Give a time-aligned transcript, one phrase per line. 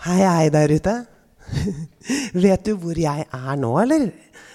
[0.00, 0.92] Hei, hei der ute.
[2.44, 4.06] Vet du hvor jeg er nå, eller?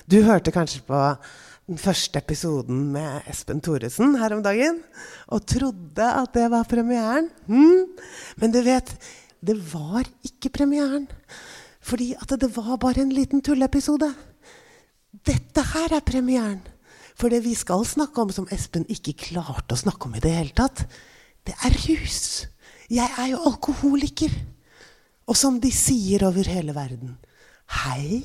[0.09, 0.97] Du hørte kanskje på
[1.69, 4.79] den første episoden med Espen Thoresen her om dagen
[5.29, 7.27] og trodde at det var premieren.
[7.45, 7.93] Mm.
[8.41, 8.89] Men du vet,
[9.37, 11.05] det var ikke premieren.
[11.77, 14.09] Fordi at det var bare en liten tulleepisode.
[15.29, 16.65] Dette her er premieren.
[17.13, 20.33] For det vi skal snakke om som Espen ikke klarte å snakke om i det
[20.39, 20.87] hele tatt,
[21.45, 22.47] det er rus.
[22.89, 24.33] Jeg er jo alkoholiker.
[25.25, 27.15] Og som de sier over hele verden
[27.81, 28.21] Hei,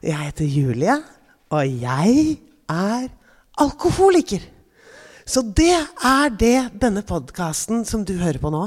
[0.00, 0.94] jeg heter Julie,
[1.52, 2.38] og jeg
[2.72, 3.10] er
[3.60, 4.40] alkoholiker.
[5.28, 8.62] Så det er det denne podkasten som du hører på nå,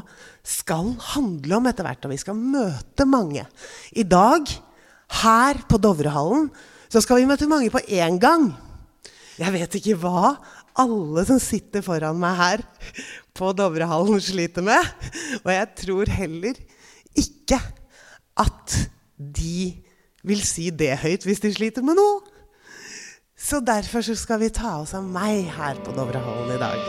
[0.45, 2.05] skal handle om etter hvert.
[2.05, 3.47] Og vi skal møte mange.
[3.97, 4.53] I dag,
[5.23, 6.51] her på Dovrehallen,
[6.93, 8.51] så skal vi møte mange på én gang.
[9.41, 10.35] Jeg vet ikke hva
[10.77, 12.63] alle som sitter foran meg her
[13.33, 14.93] på Dovrehallen, sliter med.
[15.41, 16.61] Og jeg tror heller
[17.17, 17.59] ikke
[18.39, 18.77] at
[19.17, 19.73] de
[20.23, 22.21] vil si det høyt hvis de sliter med noe.
[23.37, 26.79] Så derfor så skal vi ta oss av meg her på Dovrehallen i dag.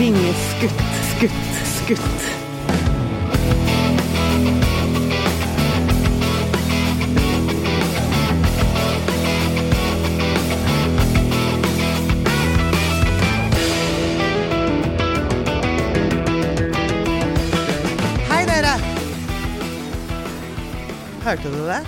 [0.00, 2.39] Vingeskutt, skutt, skutt.
[21.30, 21.82] Hørte du det?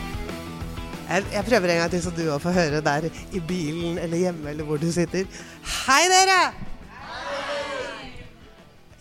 [1.09, 4.21] Jeg, jeg prøver en gang til, så du òg får høre der i bilen eller
[4.21, 5.25] hjemme eller hvor du sitter.
[5.67, 6.37] Hei, dere!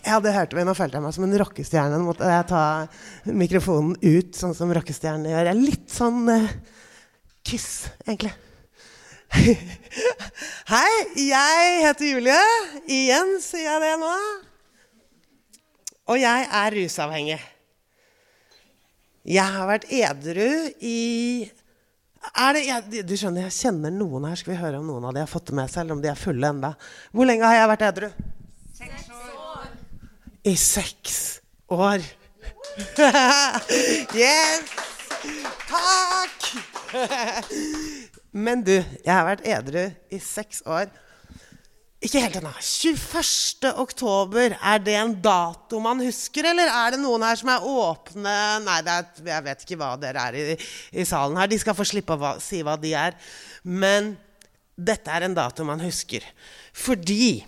[0.02, 0.64] Ja, det hørte vi.
[0.66, 1.94] Nå følte jeg meg som en rockestjerne.
[1.94, 2.64] Nå måtte jeg ta
[3.38, 5.46] mikrofonen ut, sånn som rockestjerner gjør.
[5.46, 6.50] Jeg er litt sånn uh,
[7.46, 7.70] kyss,
[8.02, 8.34] egentlig.
[10.74, 10.92] Hei,
[11.22, 12.42] jeg heter Julie.
[12.90, 14.12] Igjen sier jeg det nå.
[16.10, 17.42] Og jeg er rusavhengig.
[19.22, 20.48] Jeg har vært edru
[20.82, 21.50] i
[22.38, 24.38] er det, jeg, Du skjønner, jeg kjenner noen her.
[24.38, 26.10] Skal vi høre om noen av de har fått det med seg, eller om de
[26.10, 26.72] er fulle enda.
[27.14, 28.08] Hvor lenge har jeg vært edru?
[28.78, 29.68] Seks år.
[30.46, 31.16] I seks
[31.70, 32.06] år.
[34.22, 34.74] yes!
[35.70, 36.48] Takk!
[38.46, 40.90] Men du, jeg har vært edru i seks år.
[42.02, 42.50] Ikke helt ennå.
[42.58, 43.68] 21.
[43.78, 48.32] oktober, er det en dato man husker, eller er det noen her som er åpne
[48.64, 50.56] Nei, er, jeg vet ikke hva dere er i,
[50.98, 51.50] i salen her.
[51.52, 53.14] De skal få slippe å si hva de er.
[53.62, 54.16] Men
[54.74, 56.26] dette er en dato man husker.
[56.74, 57.44] Fordi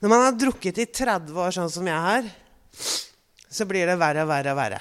[0.00, 2.26] Når man har drukket i 30 år, sånn som jeg har,
[3.48, 4.80] så blir det verre og verre og verre.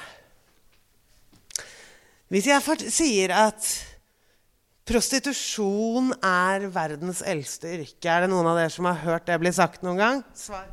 [2.32, 3.68] Hvis jeg sier at
[4.86, 8.06] Prostitusjon er verdens eldste yrke.
[8.06, 10.20] Er det noen av dere som har hørt det bli sagt noen gang?
[10.38, 10.68] Svar.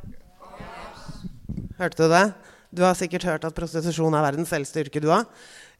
[1.79, 2.27] Hørte du det?
[2.73, 5.25] Du har sikkert hørt at prostitusjon er verdens eldste yrke, du òg?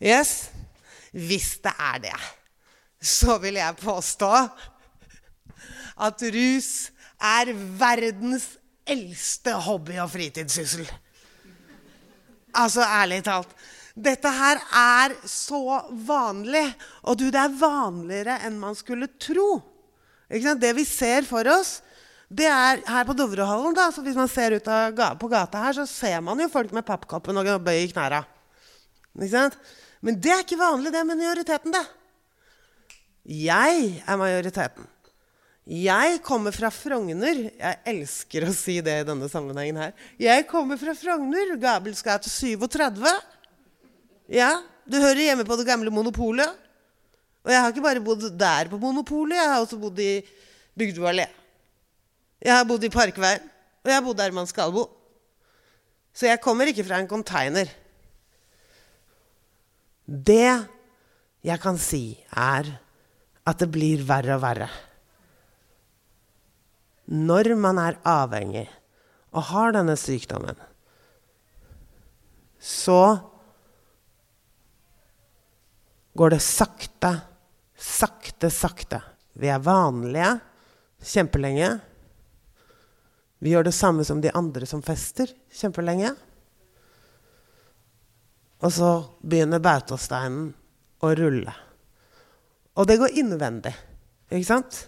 [0.02, 0.50] Yes?
[1.14, 2.16] Hvis det er det,
[2.98, 4.32] så vil jeg påstå
[6.02, 6.72] at rus
[7.22, 8.48] er verdens
[8.90, 10.90] eldste hobby- og fritidssyssel.
[12.54, 13.54] Altså, ærlig talt.
[13.94, 16.66] Dette her er så vanlig.
[17.06, 19.62] Og du, det er vanligere enn man skulle tro.
[20.30, 21.78] Det vi ser for oss,
[22.34, 25.76] det er her på Dovrehallen da, så Hvis man ser ut av, på gata her,
[25.78, 28.24] så ser man jo folk med pappkoppen og bøy i knæra.
[29.14, 31.84] Men det er ikke vanlig, det er majoriteten, det.
[33.24, 34.90] Jeg er majoriteten.
[35.64, 37.46] Jeg kommer fra Frogner.
[37.56, 39.94] Jeg elsker å si det i denne sammenhengen her.
[40.20, 41.54] Jeg kommer fra Frogner.
[41.62, 43.06] Gabels gate 37.
[44.32, 46.60] Ja, du hører hjemme på det gamle Monopolet.
[47.44, 50.22] Og jeg har ikke bare bodd der på Monopolet, jeg har også bodd i
[50.80, 51.04] Bygdø.
[52.44, 53.44] Jeg har bodd i Parkveien,
[53.84, 54.88] og jeg har bodd der man skal bo.
[56.14, 57.68] Så jeg kommer ikke fra en container.
[60.08, 60.68] Det
[61.44, 62.70] jeg kan si, er
[63.44, 64.70] at det blir verre og verre.
[67.12, 68.70] Når man er avhengig
[69.36, 70.56] og har denne sykdommen,
[72.64, 73.33] så
[76.14, 77.14] går det sakte,
[77.78, 79.02] sakte, sakte
[79.34, 80.36] Vi er vanlige
[81.02, 81.72] kjempelenge.
[83.42, 86.14] Vi gjør det samme som de andre som fester kjempelenge.
[88.64, 88.92] Og så
[89.26, 90.54] begynner bautasteinen
[91.04, 91.56] å rulle.
[92.80, 93.74] Og det går innvendig,
[94.30, 94.86] ikke sant?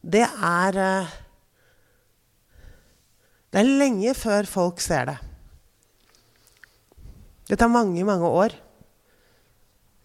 [0.00, 1.18] Det er eh,
[3.50, 5.16] Det er lenge før folk ser det.
[7.50, 8.54] Det tar mange, mange år.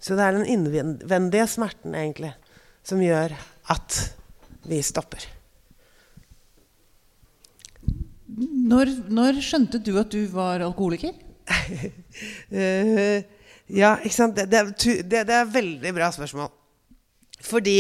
[0.06, 2.36] Så det er den innvendige smerten, egentlig,
[2.86, 3.34] som gjør
[3.74, 3.96] at
[4.70, 5.26] vi stopper.
[8.70, 11.16] Når, når skjønte du at du var alkoholiker?
[11.50, 13.18] uh,
[13.82, 14.38] ja, ikke sant.
[14.38, 14.62] Det, det,
[15.10, 16.54] det, det er veldig bra spørsmål.
[17.42, 17.80] Fordi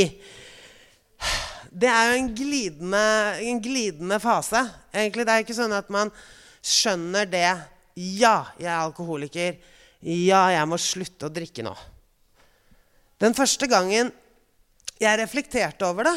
[1.75, 3.07] det er jo en glidende,
[3.51, 4.65] en glidende, fase.
[4.93, 6.13] Egentlig, Det er ikke sånn at man
[6.65, 7.49] skjønner det.
[7.95, 9.59] Ja, jeg er alkoholiker.
[10.01, 11.75] Ja, jeg må slutte å drikke nå.
[13.21, 14.11] Den første gangen
[14.99, 16.15] jeg reflekterte over det,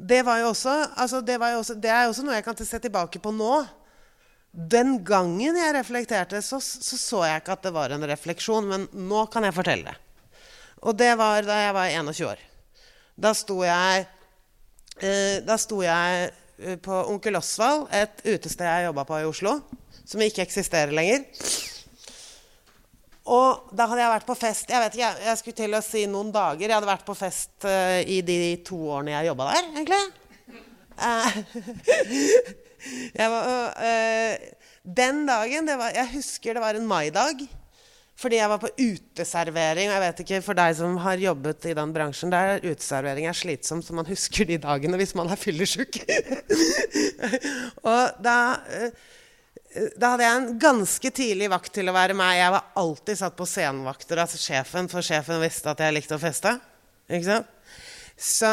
[0.00, 2.46] det, var jo også, altså det, var jo også, det er jo også noe jeg
[2.46, 3.54] kan se tilbake på nå.
[4.50, 8.68] Den gangen jeg reflekterte, så, så, så jeg ikke at det var en refleksjon.
[8.70, 9.98] Men nå kan jeg fortelle det.
[10.88, 12.44] Og det var da jeg var 21 år.
[13.20, 14.06] Da sto jeg,
[15.04, 19.58] eh, da sto jeg eh, på Onkel Osvald, et utested jeg jobba på i Oslo,
[20.08, 21.28] som ikke eksisterer lenger.
[23.30, 26.06] Og da hadde jeg vært på fest Jeg vet jeg, jeg skulle til å si
[26.10, 26.66] noen dager.
[26.66, 30.02] Jeg hadde vært på fest uh, i de to årene jeg jobba der, egentlig.
[33.20, 34.34] Uh, var, uh,
[34.84, 37.40] den dagen var, Jeg husker det var en maidag.
[38.20, 39.88] Fordi jeg var på uteservering.
[39.88, 43.36] Og jeg vet ikke, for deg som har jobbet i den bransjen, der uteservering er
[43.36, 46.02] slitsomt, så man husker de dagene hvis man er fyllesyk.
[47.92, 48.36] og da
[49.70, 52.40] da hadde jeg en ganske tidlig vakt til å være meg.
[52.40, 56.22] Jeg var alltid satt på scenevakter av sjefen, for sjefen visste at jeg likte å
[56.22, 56.56] feste.
[57.10, 57.56] Ikke sant?
[58.20, 58.50] Så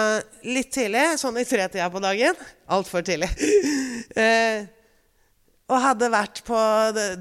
[0.47, 2.37] litt tidlig, sånn i tretida på dagen
[2.71, 3.27] Altfor tidlig.
[4.23, 4.63] eh,
[5.67, 6.59] og hadde vært på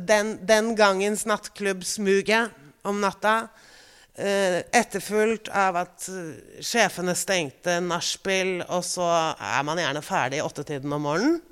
[0.07, 2.45] den, den gangens nattklubbsmuge
[2.87, 3.49] om natta.
[4.15, 10.47] Eh, etterfulgt av at eh, sjefene stengte nachspiel, og så er man gjerne ferdig i
[10.47, 11.43] åttetiden om morgenen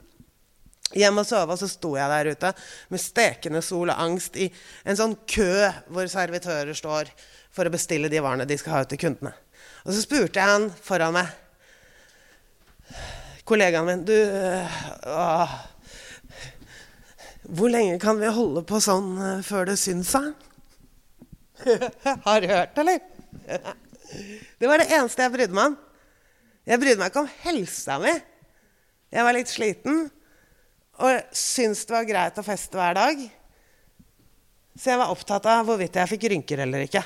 [0.94, 2.50] hjem og sove, og så sto jeg der ute
[2.92, 4.48] med stekende sol og angst i
[4.86, 7.10] en sånn kø hvor servitører står
[7.54, 9.34] for å bestille de varene de skal ha ut til kundene.
[9.84, 11.30] Og så spurte jeg han foran meg,
[13.44, 15.46] kollegaen min, du å,
[17.44, 20.30] Hvor lenge kan vi holde på sånn uh, før det syns, han?
[22.24, 23.02] Har du hørt, eller?
[24.60, 25.76] det var det eneste jeg brydde meg om.
[26.64, 28.14] Jeg brydde meg ikke om helsa mi.
[29.12, 30.06] Jeg var litt sliten.
[31.02, 33.22] Og syntes det var greit å feste hver dag.
[34.74, 37.02] Så jeg var opptatt av hvorvidt jeg fikk rynker eller ikke.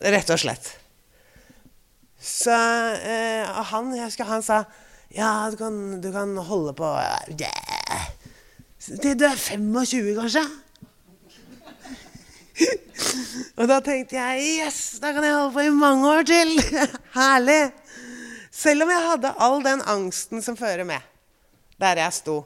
[0.00, 0.70] Rett og slett.
[2.20, 4.64] Så eh, han, husker, han sa
[5.14, 6.90] Ja, du kan, du kan holde på.
[8.80, 10.44] Til du er 25, kanskje?
[13.56, 16.52] og da tenkte jeg yes, da kan jeg holde på i mange år til.
[17.18, 17.62] Herlig.
[18.52, 21.09] Selv om jeg hadde all den angsten som fører med
[21.80, 22.36] der jeg sto.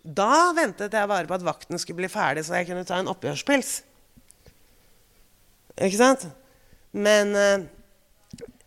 [0.00, 3.10] Da ventet jeg bare på at vakten skulle bli ferdig, så jeg kunne ta en
[3.12, 3.72] oppgjørspils.
[5.80, 6.26] Ikke sant?
[6.92, 7.68] Men eh,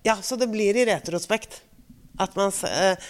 [0.03, 1.62] Ja, så det blir i retrospekt
[2.21, 3.09] at man eh,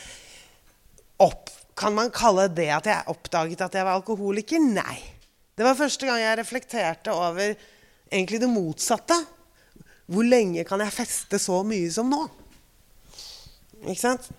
[1.22, 4.62] opp, Kan man kalle det at jeg oppdaget at jeg var alkoholiker?
[4.62, 5.00] Nei.
[5.58, 7.56] Det var første gang jeg reflekterte over
[8.12, 9.18] egentlig det motsatte.
[10.06, 12.22] Hvor lenge kan jeg feste så mye som nå?
[13.84, 14.30] Ikke sant?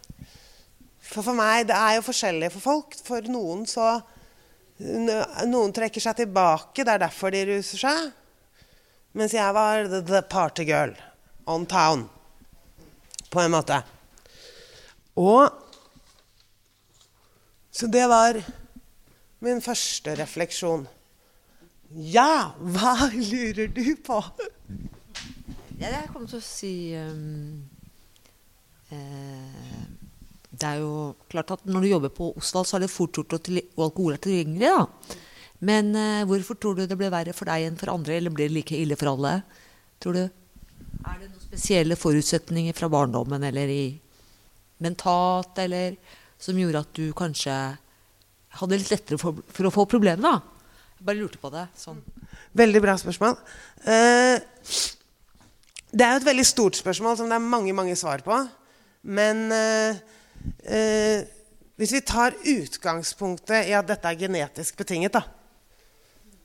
[1.04, 2.98] For for meg Det er jo forskjellig for folk.
[3.06, 3.96] For noen så
[4.74, 6.82] Noen trekker seg tilbake.
[6.82, 8.08] Det er derfor de ruser seg.
[9.14, 10.90] Mens jeg var the, the party girl
[11.46, 12.08] on town.
[13.30, 13.78] På en måte.
[15.14, 15.60] Og
[17.74, 18.38] Så det var
[19.42, 20.86] min første refleksjon.
[21.90, 24.20] Ja, hva lurer du på?
[25.78, 27.64] Ja, jeg kommer til å si um,
[28.94, 29.82] eh,
[30.54, 30.94] det er jo
[31.32, 33.50] klart at når du jobber på Osvald, så er det fort gjort og,
[33.86, 34.70] alkohol er tilgjengelig.
[34.70, 35.18] da.
[35.64, 38.50] Men uh, hvorfor tror du det ble verre for deg enn for andre, eller blir
[38.50, 39.38] det like ille for alle?
[40.04, 40.24] tror du?
[41.04, 43.84] Er det noen spesielle forutsetninger fra barndommen eller i
[44.84, 45.96] mentalt, eller
[46.40, 47.54] som gjorde at du kanskje
[48.58, 50.22] hadde litt lettere for, for å få problemer?
[50.24, 50.34] da?
[50.98, 51.66] Jeg bare lurte på det.
[51.78, 52.02] sånn.
[52.56, 53.38] Veldig bra spørsmål.
[53.86, 54.36] Uh,
[55.94, 58.38] det er jo et veldig stort spørsmål som det er mange, mange svar på.
[59.04, 60.02] Men uh,
[60.64, 61.24] eh,
[61.76, 65.24] Hvis vi tar utgangspunktet i at dette er genetisk betinget, da.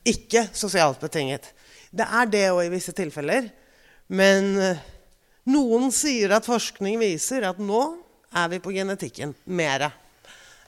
[0.10, 1.52] Ikke sosialt betinget.
[1.92, 3.50] Det er det òg i visse tilfeller.
[4.10, 4.86] Men eh,
[5.50, 7.82] Noen sier at forskning viser at nå
[8.38, 9.90] er vi på genetikken mere.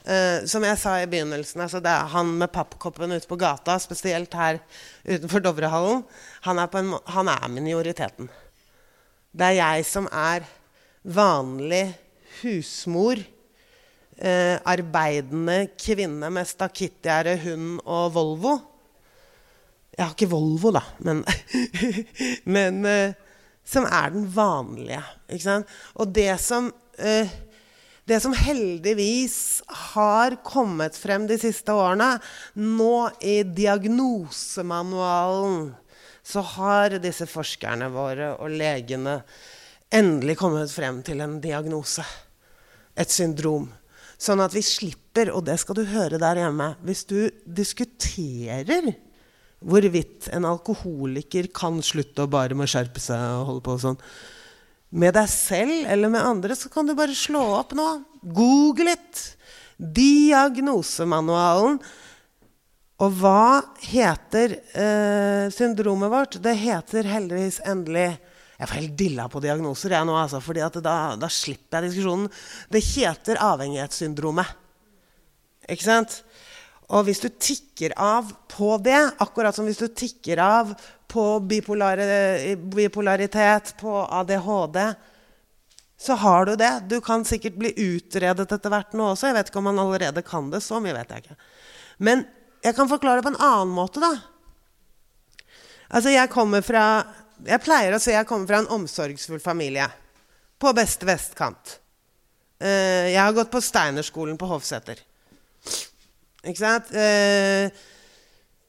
[0.02, 3.76] Uh, som jeg sa i begynnelsen, altså det er han med pappkoppen ute på gata,
[3.78, 4.58] spesielt her
[5.06, 6.02] utenfor Dovrehallen,
[6.42, 8.26] han er, en, han er minoriteten.
[9.30, 10.48] Det er jeg som er
[11.06, 11.84] vanlig
[12.42, 13.16] husmor,
[14.18, 18.60] eh, arbeidende kvinne med stakittgjerde, hund og Volvo.
[19.92, 21.24] Jeg har ikke Volvo, da, men,
[22.56, 23.14] men eh,
[23.64, 25.02] som er den vanlige.
[26.00, 27.28] Og det som eh,
[28.04, 29.62] det som heldigvis
[29.94, 32.18] har kommet frem de siste årene
[32.58, 35.70] Nå i diagnosemanualen
[36.26, 39.22] så har disse forskerne våre og legene
[39.92, 42.04] endelig kommet frem til en diagnose.
[42.98, 43.70] Et syndrom.
[44.20, 48.92] Sånn at vi slipper, og det skal du høre der hjemme Hvis du diskuterer
[49.62, 53.98] hvorvidt en alkoholiker kan slutte og bare må skjerpe seg og holde på sånn,
[54.92, 57.86] med deg selv eller med andre, så kan du bare slå opp nå.
[58.20, 59.22] Google it.
[59.78, 61.78] Diagnosemanualen.
[63.02, 66.36] Og hva heter eh, syndromet vårt?
[66.44, 68.10] Det heter heldigvis endelig
[68.58, 72.28] Jeg får helt dilla på diagnoser, jeg nå, altså, fordi da, da, slipper jeg diskusjonen.
[72.72, 74.48] Det heter avhengighetssyndromet.
[75.72, 76.10] Ikke sant?
[76.92, 80.74] Og hvis du tikker av på det, akkurat som hvis du tikker av
[81.12, 84.78] på bipolaritet, på ADHD,
[86.02, 86.70] så har du det.
[86.90, 89.28] Du kan sikkert bli utredet etter hvert nå også.
[89.28, 90.60] Jeg vet ikke om man allerede kan det.
[90.64, 91.36] Så mye vet jeg ikke.
[92.02, 92.24] Men
[92.64, 94.12] jeg kan forklare det på en annen måte, da.
[95.92, 97.04] Altså, jeg kommer fra
[97.46, 99.88] Jeg pleier å si jeg kommer fra en omsorgsfull familie.
[100.62, 101.78] På beste vestkant.
[102.62, 105.00] Uh, jeg har gått på Steinerskolen på Hofseter.
[106.42, 106.92] Ikke sant?
[106.94, 107.70] Uh,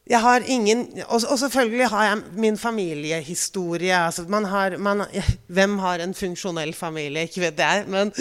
[0.03, 3.96] jeg har ingen og, og, selvfølgelig har jeg min familiehistorie.
[3.96, 5.06] Altså har, man,
[5.48, 7.24] hvem har en funksjonell familie?
[7.24, 7.86] Ikke vet jeg.
[7.88, 8.12] Men,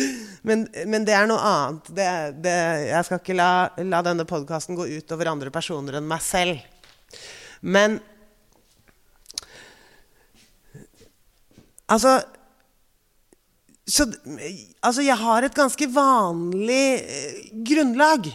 [0.43, 1.91] men, men det er noe annet.
[1.91, 2.09] Det,
[2.45, 2.55] det,
[2.93, 3.51] jeg skal ikke la,
[3.83, 6.63] la denne podkasten gå ut over andre personer enn meg selv.
[7.63, 7.99] Men
[11.93, 12.17] Altså
[13.83, 14.07] så,
[14.81, 18.29] altså, jeg har et ganske vanlig eh, grunnlag.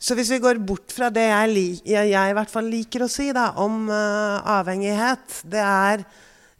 [0.00, 3.10] Så hvis vi går bort fra det jeg, jeg, jeg i hvert fall liker å
[3.12, 6.04] si da, om uh, avhengighet Det er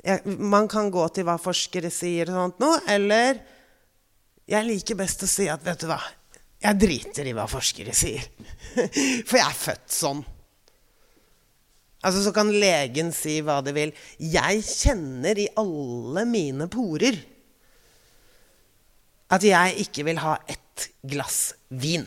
[0.05, 3.41] jeg, Man kan gå til hva forskere sier, og sånt noe, eller
[4.51, 6.01] jeg liker best å si at vet du hva,
[6.61, 8.25] jeg driter i hva forskere sier.
[9.29, 10.23] For jeg er født sånn.
[12.01, 13.93] Altså Så kan legen si hva de vil.
[14.19, 17.19] Jeg kjenner i alle mine porer
[19.31, 22.03] at jeg ikke vil ha ett glass vin.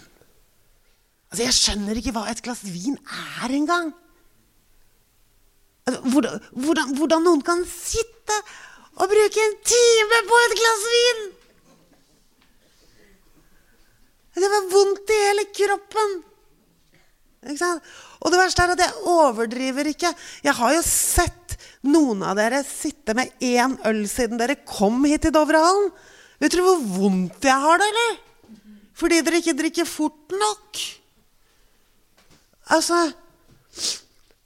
[1.31, 2.97] Altså, Jeg skjønner ikke hva et glass vin
[3.43, 3.93] er engang.
[5.87, 8.35] Altså, hvordan, hvordan, hvordan noen kan sitte
[8.99, 11.23] og bruke en time på et glass vin!
[14.33, 16.13] Det var vondt i hele kroppen.
[17.45, 17.89] Ikke sant?
[18.23, 20.13] Og det verste er at jeg overdriver ikke.
[20.45, 25.25] Jeg har jo sett noen av dere sitte med én øl siden dere kom hit
[25.25, 25.91] til Dovrehallen.
[26.39, 28.15] Vet dere hvor vondt jeg har det, eller?
[28.97, 30.79] Fordi dere ikke drikker fort nok.
[32.71, 32.99] Altså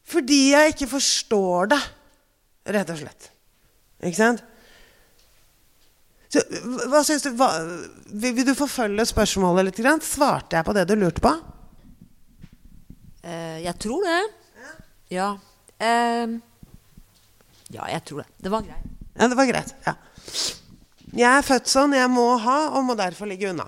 [0.08, 1.82] Fordi jeg ikke forstår det,
[2.74, 3.28] rett og slett.
[4.02, 4.44] Ikke sant?
[6.32, 6.42] Så,
[6.92, 7.50] hva synes du, hva,
[8.08, 9.82] vil, vil, du forfølge spørsmålet litt?
[10.04, 11.34] Svarte jeg på det du lurte på?
[13.28, 14.20] Uh, jeg tror det.
[15.12, 15.34] Ja.
[15.82, 16.38] Uh,
[17.74, 18.30] ja, jeg tror det.
[18.40, 18.94] Det var greit.
[19.18, 19.74] Ja, det var greit.
[19.84, 19.98] Ja.
[21.18, 21.96] Jeg er født sånn.
[21.98, 23.68] Jeg må ha, og må derfor ligge unna.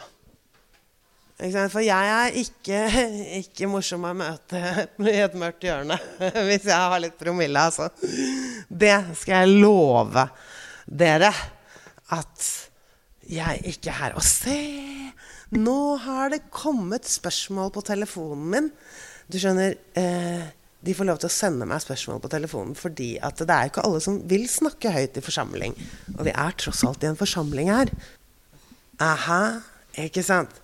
[1.40, 2.80] For jeg er ikke,
[3.42, 4.60] ikke, morsom å møte
[5.08, 5.96] i et mørkt hjørne
[6.50, 7.68] hvis jeg har litt promille.
[7.70, 7.88] Altså.
[8.68, 10.26] Det skal jeg love
[10.90, 11.32] dere
[12.16, 12.48] at
[13.30, 14.18] jeg ikke er.
[14.20, 14.60] Og se!
[15.56, 18.68] Nå har det kommet spørsmål på telefonen min.
[19.30, 20.48] Du skjønner, eh,
[20.80, 23.84] De får lov til å sende meg spørsmål på telefonen fordi at det er ikke
[23.84, 25.74] alle som vil snakke høyt i forsamling.
[26.16, 27.92] Og vi er tross alt i en forsamling her.
[29.04, 29.60] Aha,
[30.00, 30.56] ikke sant?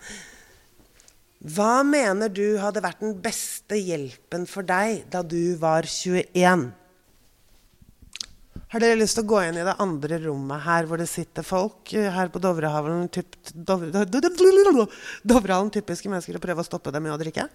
[1.43, 6.72] Hva mener du hadde vært den beste hjelpen for deg da du var 21?
[8.72, 11.43] Har dere lyst til å gå inn i det andre rommet her hvor det sitter
[11.45, 11.91] folk?
[11.91, 17.51] Her på Dovrehavlen, typ, Dovrehallen typiske mennesker og prøve å stoppe dem i å drikke?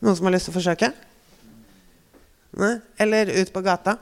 [0.00, 0.92] Noen som har lyst til å forsøke?
[2.60, 2.74] Nei?
[3.00, 3.98] Eller ut på gata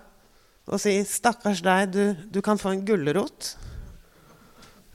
[0.68, 3.56] og si 'Stakkars deg, du, du kan få en gulrot'.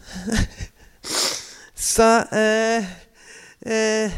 [1.94, 2.86] Så eh,
[3.64, 4.12] Eh,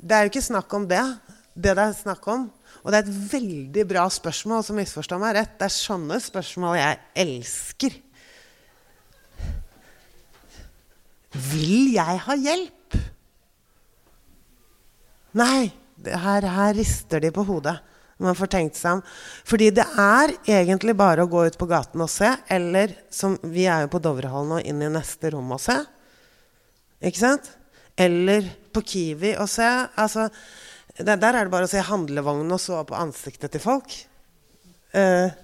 [0.00, 1.04] det er jo ikke snakk om det.
[1.54, 2.44] Det det er snakk om,
[2.84, 5.56] og det er et veldig bra spørsmål, som misforstår meg rett.
[5.58, 7.96] Det er sånne spørsmål jeg elsker.
[11.48, 12.98] Vil jeg ha hjelp?
[15.36, 15.68] Nei.
[16.06, 17.74] Her, her, rister de på hodet.
[18.22, 19.00] Man får tenkt seg om.
[19.46, 23.66] Fordi det er egentlig bare å gå ut på gaten og se, eller som Vi
[23.66, 25.76] er jo på Dovrehallen og inn i neste rom og se.
[27.02, 27.50] Ikke sant?
[27.98, 29.66] Eller på Kiwi og se.
[29.98, 30.28] Altså,
[30.98, 33.94] der, der, er det bare å se handlevognen og så på ansiktet til folk.
[34.94, 35.34] Eh,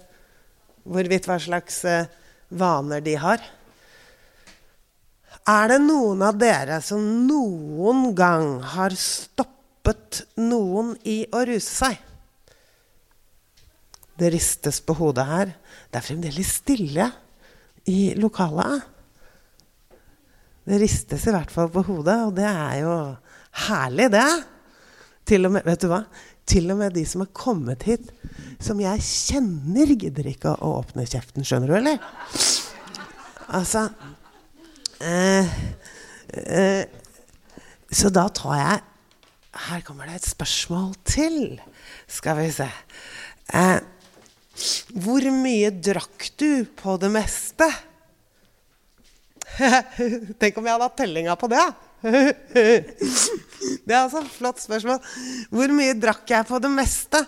[0.87, 2.11] hvorvidt hva slags eh,
[2.55, 3.43] vaner de har.
[5.45, 9.54] Er det noen av dere som noen gang har stoppet
[10.41, 12.01] noen i å ruse seg?
[14.15, 15.55] Det ristes på hodet her.
[15.91, 17.09] Det er fremdeles stille
[17.91, 18.85] i lokalet.
[20.65, 22.95] Det ristes i hvert fall på hodet, og det er jo
[23.67, 24.29] herlig, det.
[25.29, 26.05] Til og med, vet du hva?
[26.49, 28.09] Til og med de som har kommet hit,
[28.63, 31.45] som jeg kjenner, gidder ikke å åpne kjeften.
[31.45, 32.01] Skjønner du, eller?
[33.55, 33.85] Altså
[35.05, 35.51] eh,
[36.33, 36.85] eh,
[37.93, 38.83] Så da tar jeg
[39.55, 41.61] Her kommer det et spørsmål til.
[42.11, 42.67] Skal vi se.
[43.55, 43.79] Eh,
[44.99, 47.69] hvor mye drakk du på det meste?
[50.41, 51.65] Tenk om jeg hadde hatt tellinga på det.
[52.05, 55.01] det er altså et flott spørsmål.
[55.55, 57.23] Hvor mye drakk jeg på det meste?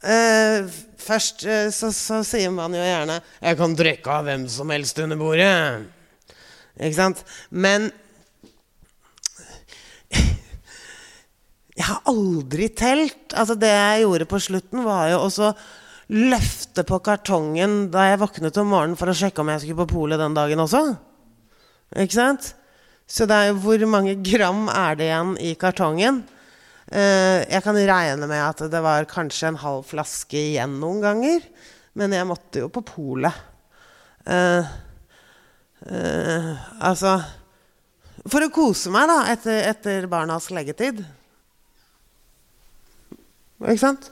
[0.00, 0.66] Uh,
[1.00, 4.98] først uh, så, så, sier man jo gjerne 'Jeg kan drikke av hvem som helst
[5.04, 5.84] under bordet'.
[6.80, 7.20] Ikke sant?
[7.50, 7.90] Men
[11.80, 13.32] jeg har aldri telt.
[13.32, 15.52] Altså Det jeg gjorde på slutten, var jo også
[16.10, 19.94] løfte på kartongen da jeg våknet om morgenen for å sjekke om jeg skulle på
[19.94, 20.82] polet den dagen også.
[22.02, 22.50] Ikke sant?
[23.10, 26.20] Så det er jo hvor mange gram er det igjen i kartongen?
[26.90, 31.46] Uh, jeg kan regne med at det var kanskje en halv flaske igjen noen ganger.
[31.98, 33.46] Men jeg måtte jo på polet.
[34.26, 34.66] Uh,
[35.86, 36.50] uh,
[36.86, 37.16] altså
[38.28, 41.00] For å kose meg, da, etter, etter barnas leggetid.
[43.60, 44.08] Ikke sant?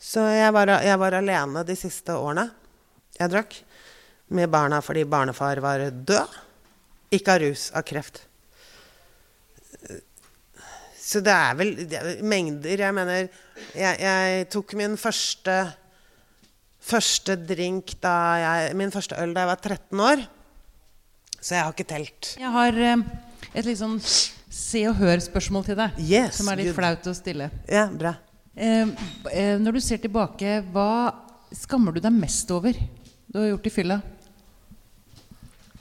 [0.00, 2.48] Så jeg var, jeg var, alene de siste årene
[3.14, 3.56] jeg drakk.
[4.34, 6.38] Med barna fordi barnefar var død.
[7.14, 8.24] Ikke av rus, av kreft.
[11.04, 12.80] Så det er vel det er mengder.
[12.80, 13.26] Jeg mener
[13.76, 15.56] jeg, jeg, tok min første
[16.84, 20.24] første drink da jeg Min første øl da jeg var 13 år.
[21.38, 22.34] Så jeg har ikke telt.
[22.40, 23.04] Jeg har eh,
[23.52, 23.98] et litt sånn
[24.54, 25.98] se og hør-spørsmål til deg.
[25.98, 26.78] Yes, som er litt good.
[26.78, 27.50] flaut å stille.
[27.70, 28.14] Ja, bra.
[28.54, 28.90] Eh,
[29.32, 31.10] eh, når du ser tilbake, hva
[31.54, 32.76] skammer du deg mest over
[33.34, 33.98] du har gjort i fylla?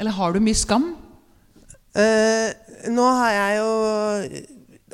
[0.02, 0.88] Eller har du mye skam?
[1.94, 2.50] Eh,
[2.90, 3.74] nå har jeg jo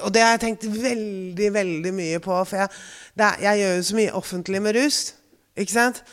[0.04, 2.36] Og det har jeg tenkt veldig, veldig mye på.
[2.48, 2.72] For jeg,
[3.20, 5.00] er, jeg gjør jo så mye offentlig med rus.
[5.60, 6.04] Ikke sant?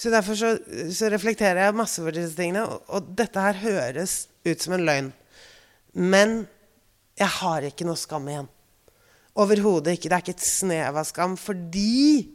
[0.00, 0.54] Så derfor så,
[0.92, 2.64] så reflekterer jeg masse over disse tingene.
[2.64, 5.10] Og, og dette her høres ut som en løgn.
[5.92, 6.44] Men
[7.18, 8.48] jeg har ikke noe skam igjen.
[9.38, 10.10] Overhodet ikke.
[10.10, 11.36] Det er ikke et snev av skam.
[11.38, 12.30] Fordi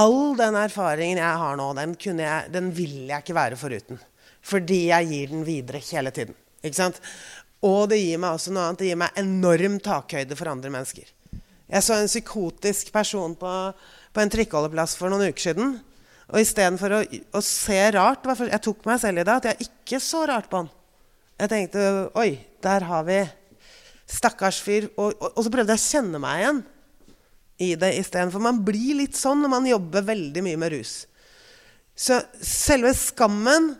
[0.00, 4.00] all den erfaringen jeg har nå, den, jeg, den vil jeg ikke være foruten.
[4.40, 6.36] Fordi jeg gir den videre hele tiden.
[6.62, 7.00] Ikke sant?
[7.66, 8.80] Og det gir meg også noe annet.
[8.80, 11.10] Det gir meg enorm takhøyde for andre mennesker.
[11.70, 13.52] Jeg så en psykotisk person på,
[14.10, 15.76] på en trikkeholdeplass for noen uker siden.
[16.30, 17.00] Og istedenfor å,
[17.34, 20.62] å se rart Jeg tok meg selv i det at jeg ikke så rart på
[20.62, 20.70] han.
[21.40, 21.82] Jeg tenkte
[22.20, 23.20] Oi, der har vi
[24.10, 24.90] Stakkars fyr.
[24.96, 26.62] Og, og, og, så prøvde jeg å kjenne meg igjen
[27.60, 28.42] i det istedenfor.
[28.44, 30.94] Man blir litt sånn når man jobber veldig mye med rus.
[31.96, 33.74] Så selve skammen,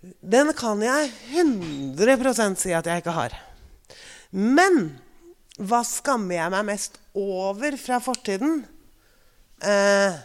[0.00, 3.36] den kan jeg 100% si at jeg ikke har.
[4.32, 4.94] Men
[5.60, 8.62] hva skammer jeg meg mest over fra fortiden?
[9.60, 10.20] Eh,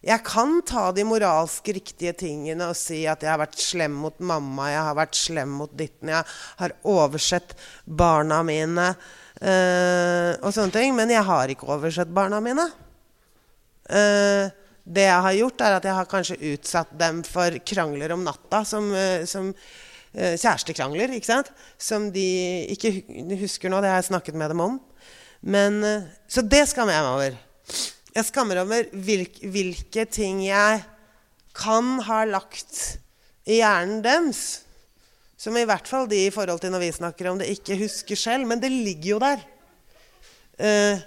[0.00, 4.14] jeg kan ta de moralsk riktige tingene og si at jeg har vært slem mot
[4.24, 6.24] mamma, jeg har vært slem mot ditten, jeg
[6.62, 7.52] har oversett
[7.84, 10.96] barna mine uh, og sånne ting.
[10.96, 12.64] Men jeg har ikke oversett barna mine.
[13.92, 14.48] Uh,
[14.88, 18.64] det jeg har gjort, er at jeg har kanskje utsatt dem for krangler om natta
[18.64, 19.52] som, uh, som
[20.10, 21.52] kjærestekrangler, ikke sant?
[21.78, 22.24] Som de
[22.72, 22.90] ikke
[23.44, 23.78] husker nå.
[23.78, 24.80] Det har jeg snakket med dem om.
[25.46, 25.78] Men,
[26.26, 27.36] så det skammer jeg meg over.
[28.20, 30.82] Jeg skammer over hvilke, hvilke ting jeg
[31.56, 32.98] kan ha lagt
[33.48, 34.60] i hjernen deres.
[35.40, 38.18] Som i hvert fall de i forhold til når vi snakker om det, ikke husker
[38.20, 38.44] selv.
[38.50, 39.46] Men det ligger jo der.
[40.60, 41.00] Uh,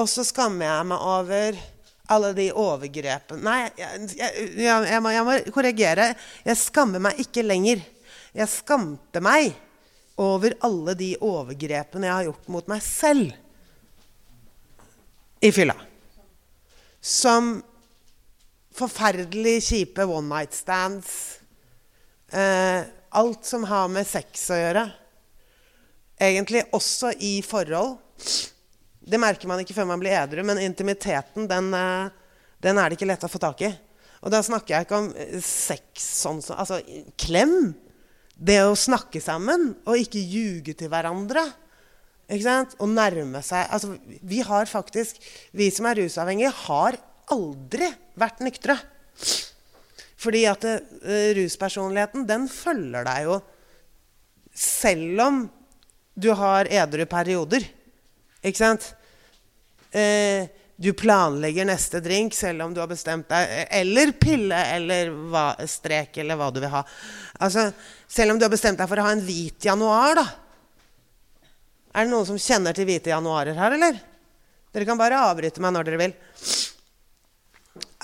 [0.00, 1.58] og så skammer jeg meg over
[2.08, 6.06] alle de overgrepene Nei, jeg, jeg, jeg, må, jeg, må, korrigere.
[6.46, 7.82] Jeg skammer meg ikke lenger.
[8.32, 9.52] Jeg skamte meg
[10.16, 13.36] over alle de overgrepene jeg har gjort mot meg selv.
[15.44, 15.76] i fylla.
[17.08, 17.62] Som
[18.76, 21.38] forferdelig kjipe one night stands.
[22.32, 24.82] Eh, alt som har med sex å gjøre.
[26.20, 27.96] Egentlig også i forhold.
[29.00, 32.10] Det merker man ikke før man blir edru, men intimiteten, den, eh,
[32.60, 33.72] den er det ikke lett å få tak i.
[34.20, 36.82] Og da snakker jeg ikke om eh, sex sånn som Altså
[37.16, 37.72] klem.
[38.36, 41.46] Det å snakke sammen og ikke ljuge til hverandre.
[42.28, 42.74] Ikke sant?
[42.76, 45.16] Å nærme seg Altså, vi har faktisk
[45.56, 46.98] Vi som er rusavhengige, har
[47.32, 47.88] aldri
[48.18, 48.76] vært nyktre.
[50.18, 50.78] Fordi at uh,
[51.36, 53.34] ruspersonligheten, den følger deg jo
[54.58, 55.42] selv om
[56.18, 57.66] du har edru perioder.
[58.42, 58.88] Ikke sant?
[59.92, 65.46] Uh, du planlegger neste drink selv om du har bestemt deg Eller pille eller hva,
[65.66, 66.84] strek eller hva du vil ha.
[67.42, 67.68] Altså,
[68.06, 70.26] selv om du har bestemt deg for å ha en hvit januar, da.
[71.94, 74.00] Er det noen som kjenner til hvite januarer her, eller?
[74.74, 76.16] Dere kan bare avbryte meg når dere vil.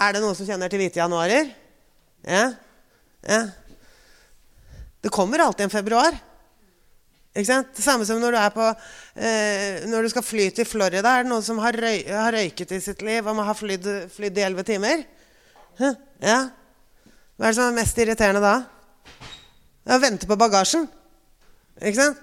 [0.01, 1.51] Er det noen som kjenner til hvite januarer?
[2.25, 2.47] Ja?
[3.29, 3.43] ja.
[5.05, 6.17] Det kommer alltid en februar.
[7.35, 7.73] Ikke sant?
[7.75, 8.67] Det samme som når du, på,
[9.19, 11.03] eh, når du skal fly til Florida.
[11.03, 13.89] Er det noen som har, røy, har røyket i sitt liv og må ha flydd,
[14.15, 15.03] flydd i elleve timer?
[15.81, 15.99] Huh?
[16.23, 16.39] Ja.
[17.35, 18.55] Hva er det som er mest irriterende da?
[19.85, 20.87] Å vente på bagasjen.
[21.83, 22.23] Ikke sant?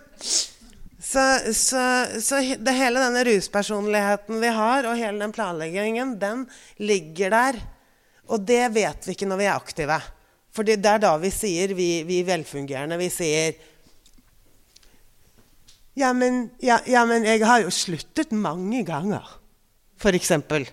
[1.12, 1.84] Så, så,
[2.24, 6.46] så det, hele denne ruspersonligheten vi har, og hele den planleggingen, den
[6.80, 7.60] ligger der.
[8.32, 9.98] Og det vet vi ikke når vi er aktive.
[10.56, 13.60] For det er da vi sier, vi, vi velfungerende, vi sier
[16.00, 19.26] ja men, ja, ja men, jeg har jo sluttet mange ganger,
[20.00, 20.64] for eksempel.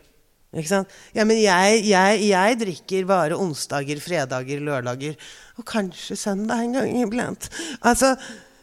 [0.55, 0.93] Ikke sant?
[1.13, 5.19] Ja, men jeg, jeg, jeg, drikker bare onsdager, fredager, lørdager
[5.59, 7.51] og kanskje søndag en gang iblant.
[7.83, 8.15] Altså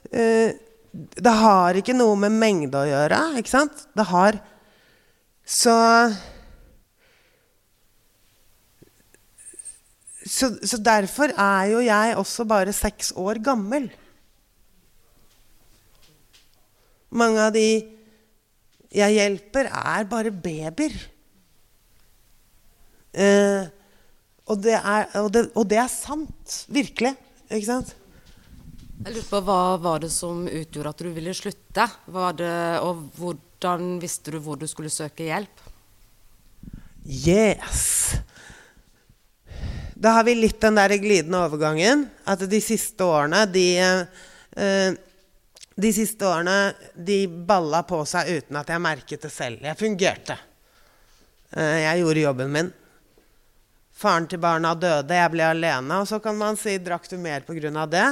[0.10, 0.56] eh,
[0.96, 3.86] Det har ikke noe med mengde å gjøre, ikke sant?
[3.98, 4.40] Det har
[5.46, 5.76] Så
[10.26, 13.92] så, så derfor er jo jeg også bare seks år gammel.
[17.14, 17.68] Mange av de
[18.96, 20.96] jeg hjelper, er bare babyer.
[23.14, 23.68] Eh,
[24.46, 26.58] og, og, og, det er, sant.
[26.72, 27.14] Virkelig.
[27.50, 27.94] Ikke sant?
[29.04, 31.88] Jeg lurer på, Hva var det som utgjorde at du ville slutte?
[32.40, 35.66] Det, og hvordan visste du hvor du skulle søke hjelp?
[37.06, 38.16] Yes.
[39.96, 42.08] Da har vi litt den der glidende overgangen.
[42.26, 44.96] At de siste årene, de eh,
[45.76, 49.64] de siste årene de balla på seg uten at jeg merket det selv.
[49.64, 50.38] Jeg fungerte.
[51.52, 52.72] Eh, jeg gjorde jobben min.
[53.96, 56.00] Faren til barna døde, jeg ble alene.
[56.00, 57.86] Og så kan man si drakk du mer pga.
[57.92, 58.08] det?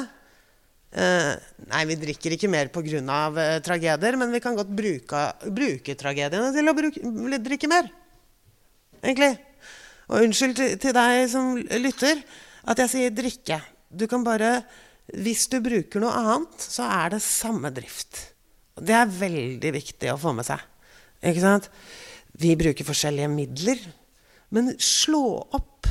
[0.94, 1.32] Eh,
[1.72, 3.02] nei, vi drikker ikke mer pga.
[3.34, 7.90] Uh, tragedier, men vi kan godt bruke, bruke tragediene til å bruke, drikke mer.
[9.02, 9.34] Egentlig.
[10.12, 12.22] Og unnskyld til, til deg som lytter
[12.70, 13.60] at jeg sier drikke.
[13.90, 14.60] Du kan bare
[15.12, 18.22] hvis du bruker noe annet, så er det samme drift.
[18.80, 20.62] Det er veldig viktig å få med seg.
[21.24, 21.68] Ikke sant?
[22.40, 23.82] Vi bruker forskjellige midler.
[24.54, 25.90] Men slå opp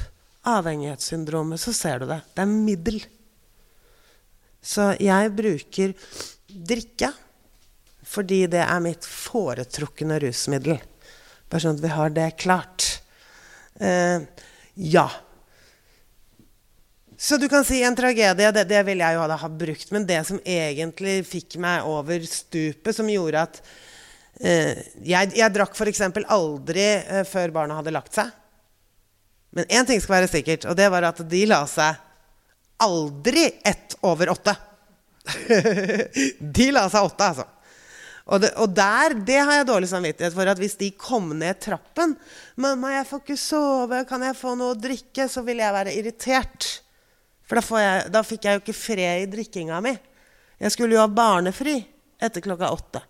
[0.48, 2.22] avhengighetssyndromet, så ser du det.
[2.34, 2.98] Det er middel.
[4.62, 5.92] Så jeg bruker
[6.46, 7.10] drikke
[8.12, 10.80] fordi det er mitt foretrukne rusmiddel.
[11.48, 12.88] Bare sånn at vi har det klart.
[13.80, 14.24] Eh,
[14.92, 15.06] ja.
[17.16, 19.94] Så du kan si en tragedie, det, det ville jeg jo ha brukt.
[19.94, 23.60] Men det som egentlig fikk meg over stupet, som gjorde at
[24.42, 26.04] eh, Jeg, jeg drakk f.eks.
[26.26, 28.32] aldri eh, før barna hadde lagt seg.
[29.56, 31.96] Men én ting skal være sikkert, og det var at de la seg
[32.84, 34.54] aldri ett over åtte.
[36.58, 37.48] de la seg åtte, altså.
[38.22, 40.48] Og, det, og, der, det har jeg dårlig samvittighet for.
[40.50, 42.14] At hvis de kom ned trappen
[42.54, 44.02] 'Mamma, jeg får ikke sove.
[44.08, 46.68] Kan jeg få noe å drikke?' Så vil jeg være irritert.
[47.48, 49.96] For da, jeg, da, fikk jeg jo ikke fred i drikkinga mi.
[50.62, 51.80] Jeg skulle jo ha barnefri
[52.22, 53.02] etter klokka åtte.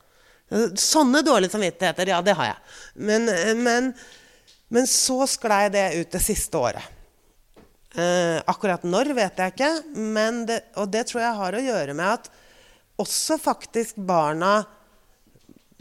[0.81, 2.59] Sånne dårlige samvittigheter, ja, det har jeg.
[3.09, 3.29] Men,
[3.61, 3.93] men,
[4.73, 6.85] men så sklei det ut det siste året.
[7.93, 9.73] Eh, akkurat når vet jeg ikke,
[10.49, 12.31] det, og det tror jeg har å gjøre med at
[13.03, 14.63] også faktisk barna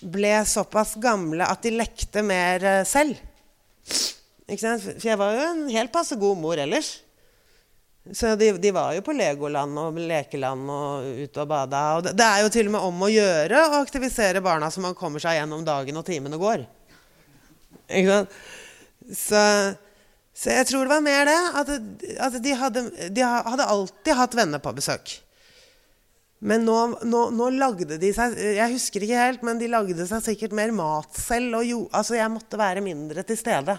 [0.02, 3.16] ble såpass gamle at de lekte mer eh, selv.
[4.52, 6.98] For jeg var jo en helt passe god mor ellers.
[8.12, 11.82] Så de, de, var jo på Legoland og lekeland og ute og bada.
[12.00, 14.82] Og det, det, er jo til og med om å gjøre å aktivisere barna så
[14.84, 16.66] man kommer seg gjennom dagen og timene går.
[17.88, 18.36] Ikke sant?
[19.16, 19.44] Så,
[20.42, 21.40] så, jeg tror det var mer det.
[21.60, 21.68] At,
[22.26, 22.82] at de, hadde,
[23.14, 25.14] de, hadde, alltid hatt venner på besøk.
[26.42, 30.24] Men nå, nå, nå lagde de seg Jeg husker ikke helt, men de lagde seg
[30.26, 31.60] sikkert mer mat selv.
[31.60, 33.78] Og jo, altså jeg måtte være mindre til stede.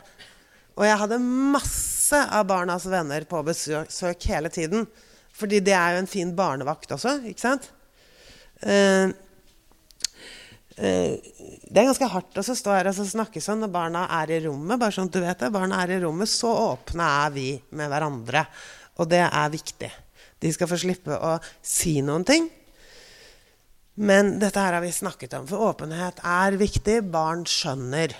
[0.78, 4.86] Og jeg hadde masse av barnas venner på besøk hele tiden.
[5.34, 7.66] Fordi det er jo en fin barnevakt også, ikke sant?
[8.62, 9.10] Uh,
[10.76, 14.78] det er ganske hardt å stå her og snakke sånn når barna er i rommet.
[14.80, 17.92] bare sånn at du vet det, Barna er i rommet, så åpne er vi med
[17.92, 18.46] hverandre.
[19.00, 19.90] Og det er viktig.
[20.42, 22.48] De skal få slippe å si noen ting.
[24.00, 27.02] Men dette her har vi snakket om, for åpenhet er viktig.
[27.12, 28.14] Barn skjønner.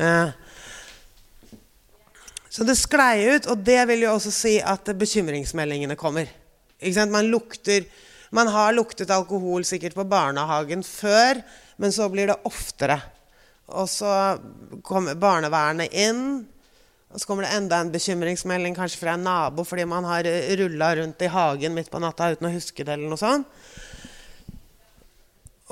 [0.00, 0.32] Eh,
[2.48, 6.30] så det sklei ut, og det vil jo også si at bekymringsmeldingene kommer.
[7.12, 7.84] Man, lukter,
[8.34, 11.42] man har luktet alkohol sikkert på barnehagen før,
[11.76, 12.98] men så blir det oftere.
[13.74, 14.10] Og så
[14.86, 16.44] kommer barnevernet inn.
[17.10, 20.26] Og så kommer det enda en bekymringsmelding kanskje fra en nabo fordi man har
[20.58, 22.96] rulla rundt i hagen midt på natta uten å huske det.
[22.96, 23.46] eller noe sånt.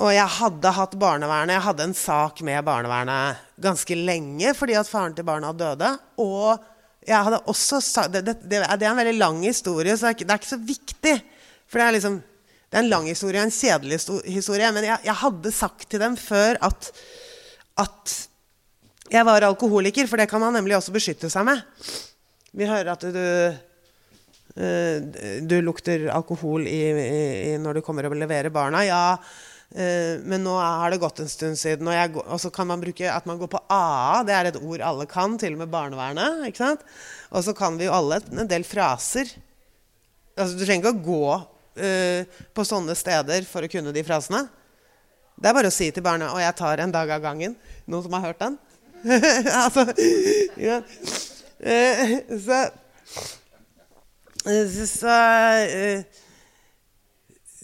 [0.02, 1.54] Og jeg hadde hatt barnevernet.
[1.54, 5.92] Jeg hadde en sak med barnevernet ganske lenge fordi at faren til barna døde.
[6.22, 6.56] Og
[7.04, 10.26] jeg hadde også det, det, det, er en veldig lang historie, så det er ikke,
[10.26, 11.14] det er ikke så viktig.
[11.68, 12.22] For det er liksom
[12.74, 14.68] det er en lang historie, en kjedelig historie.
[14.74, 16.88] Men jeg, jeg hadde sagt til dem før at,
[17.78, 18.14] at
[19.14, 21.62] jeg var alkoholiker, for det kan man nemlig også beskytte seg med.
[22.50, 23.20] Vi hører at du,
[24.58, 28.82] uh, du lukter alkohol i, i, når du kommer og leverer barna.
[28.82, 31.86] Ja, uh, men nå har det gått en stund siden.
[31.86, 34.26] Og, jeg, og, så kan man bruke at man går på AA.
[34.26, 36.82] Det er et ord alle kan, til og med barnevernet.
[37.30, 39.30] Og så kan vi jo alle en del fraser.
[40.34, 41.26] Altså, du trenger ikke å gå
[41.78, 44.44] uh, på sånne steder for å kunne de frasene.
[45.34, 47.56] Det er bare å si til barna 'Og jeg tar en dag av gangen'.
[47.86, 48.58] Noen som har hørt den?
[49.64, 49.84] altså
[50.56, 50.80] ja.
[51.60, 52.60] uh, så,
[54.86, 55.16] så,
[55.64, 56.04] eh,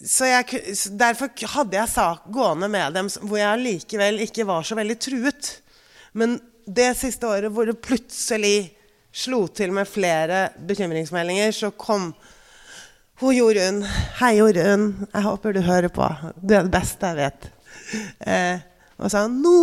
[0.05, 0.61] så jeg,
[0.97, 5.51] Derfor hadde jeg sak gående med dem hvor jeg likevel ikke var så veldig truet.
[6.13, 8.71] Men det siste året hvor det plutselig
[9.11, 12.11] slo til med flere bekymringsmeldinger, så kom
[13.21, 13.83] hun Jorunn.
[14.17, 14.87] Hei, Jorunn.
[15.05, 16.07] Jeg håper du hører på.
[16.41, 17.49] Du er det beste jeg vet.
[18.25, 18.63] Eh,
[18.97, 19.57] og sa nå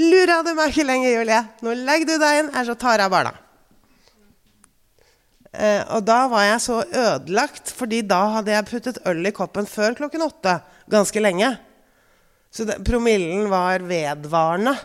[0.00, 1.40] Lurer du meg ikke lenger, Julie.
[1.66, 3.34] Nå legger du deg inn, her så tar jeg barna.
[5.50, 9.68] Eh, og da var jeg så ødelagt, fordi da hadde jeg puttet øl i koppen
[9.68, 10.56] før klokken åtte.
[10.88, 11.50] Ganske lenge.
[12.54, 14.78] Så det, promillen var vedvarende.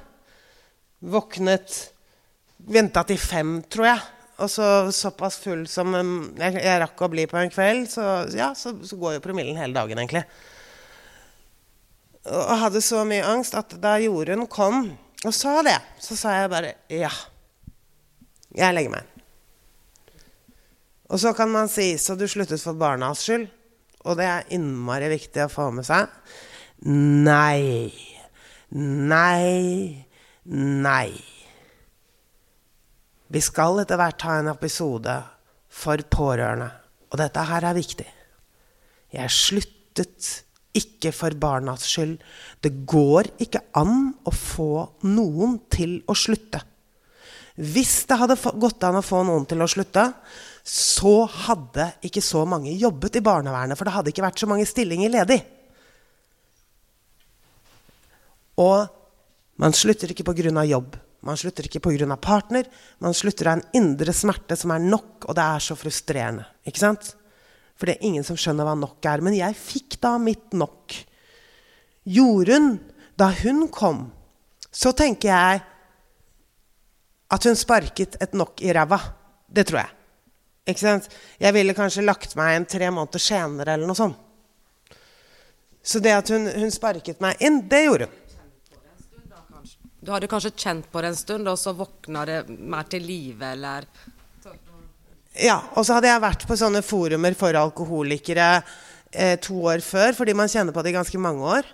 [1.05, 1.77] Våknet
[2.65, 4.03] Venta til fem, tror jeg.
[4.43, 8.49] Og så såpass full som jeg, jeg, rakk å bli på en kveld, så, ja,
[8.57, 10.25] så, så går jo promillen hele dagen, egentlig.
[12.25, 14.89] Og hadde så mye angst at da Jorunn kom
[15.25, 17.11] og sa det, så sa jeg bare ja.
[18.55, 19.11] Jeg legger meg.
[21.11, 23.47] Og så kan man si så du sluttet for barnas skyld.
[24.05, 26.11] Og det er innmari viktig å få med seg.
[26.85, 27.89] Nei.
[28.75, 30.05] Nei.
[30.45, 31.34] Nei.
[33.31, 35.15] Vi skal etter hvert ha en episode
[35.71, 36.69] for pårørende.
[37.11, 38.07] Og dette her er viktig.
[39.15, 40.31] Jeg sluttet
[40.75, 42.17] ikke for barnas skyld.
[42.61, 44.71] Det går ikke an å få
[45.07, 46.61] noen til å slutte.
[47.55, 50.09] Hvis det hadde gått an å få noen til å slutte,
[50.65, 51.13] så
[51.45, 53.77] hadde ikke så mange jobbet i barnevernet.
[53.79, 55.39] For det hadde ikke vært så mange stillinger ledig.
[58.59, 58.91] Og
[59.61, 60.65] man slutter ikke pga.
[60.67, 60.97] jobb.
[61.25, 62.17] Man slutter ikke pga.
[62.21, 62.67] partner.
[62.99, 66.45] Man slutter av en indre smerte som er nok, og det er så frustrerende.
[66.65, 67.15] Ikke sant?
[67.75, 69.23] For det er ingen som skjønner hva nok er.
[69.25, 70.93] Men jeg fikk da mitt nok.
[72.05, 72.77] Jorunn,
[73.17, 74.11] da hun kom,
[74.69, 75.63] så tenker jeg
[77.33, 78.99] at hun sparket et nok i ræva.
[79.47, 79.93] Det tror jeg.
[80.69, 81.09] Ikke sant?
[81.41, 84.21] Jeg ville kanskje lagt meg en tre måneder senere eller noe sånt.
[85.85, 88.21] Så det at hun, hun sparket meg inn, det gjorde hun.
[90.05, 93.53] Du hadde kanskje kjent på det en stund, og så våkna det mer til live,
[93.55, 93.87] eller
[95.35, 98.49] ja, og så hadde jeg vært på sånne forumer for alkoholikere
[99.11, 101.67] eh, to år før, fordi man kjenner på det i ganske mange år.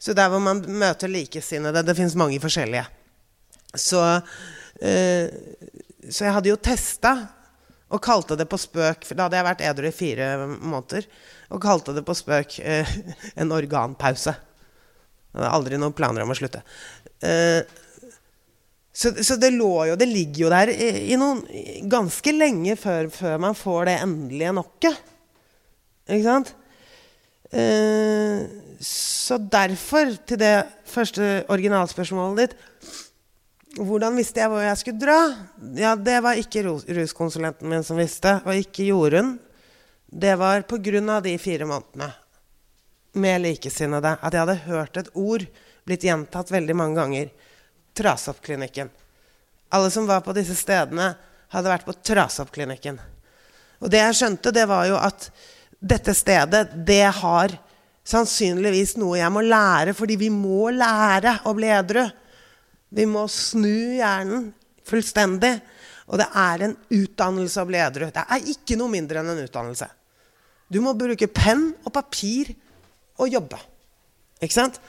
[0.00, 2.86] Så der hvor man møter likesinnede Det fins mange forskjellige.
[3.76, 4.00] Så,
[4.80, 5.28] eh,
[6.08, 7.14] så jeg hadde jo testa
[7.92, 11.06] og kalte det på spøk for Da hadde jeg vært edru i fire måneder.
[11.52, 12.96] Og kalte det på spøk eh,
[13.40, 14.32] en organpause.
[15.34, 16.60] Jeg hadde aldri noen planer om å slutte.
[17.26, 17.66] Eh,
[18.94, 21.40] så, så, det lå jo Det ligger jo der i, i noen,
[21.90, 25.00] ganske lenge før, før, man får det endelige nokket.
[26.06, 26.54] Ikke sant?
[27.50, 28.44] Eh,
[28.84, 30.54] så derfor, til det
[30.90, 32.60] første originalspørsmålet ditt
[33.74, 35.18] Hvordan visste jeg hvor jeg skulle dra?
[35.74, 39.40] Ja, Det var ikke ruskonsulenten min som visste, og ikke Jorunn.
[40.06, 42.12] det var på grunn av de fire månedene
[43.14, 45.44] med likesinnede at jeg hadde hørt et ord
[45.84, 47.32] blitt gjentatt veldig mange ganger.
[47.94, 48.90] Trasoppklinikken.
[49.74, 51.12] Alle som var på disse stedene,
[51.54, 52.98] hadde vært på Trasoppklinikken.
[53.82, 55.28] Og det jeg skjønte, det var jo at
[55.78, 57.54] dette stedet, det har
[58.04, 62.02] sannsynligvis noe jeg må lære, fordi vi må lære å bli edru.
[62.94, 64.50] Vi må snu hjernen
[64.88, 65.56] fullstendig.
[66.04, 68.10] Og det er en utdannelse å bli edru.
[68.12, 69.88] Det er ikke noe mindre enn en utdannelse.
[70.68, 72.52] Du må bruke penn og papir
[73.20, 73.58] og jobbe.
[74.42, 74.80] Ikke sant?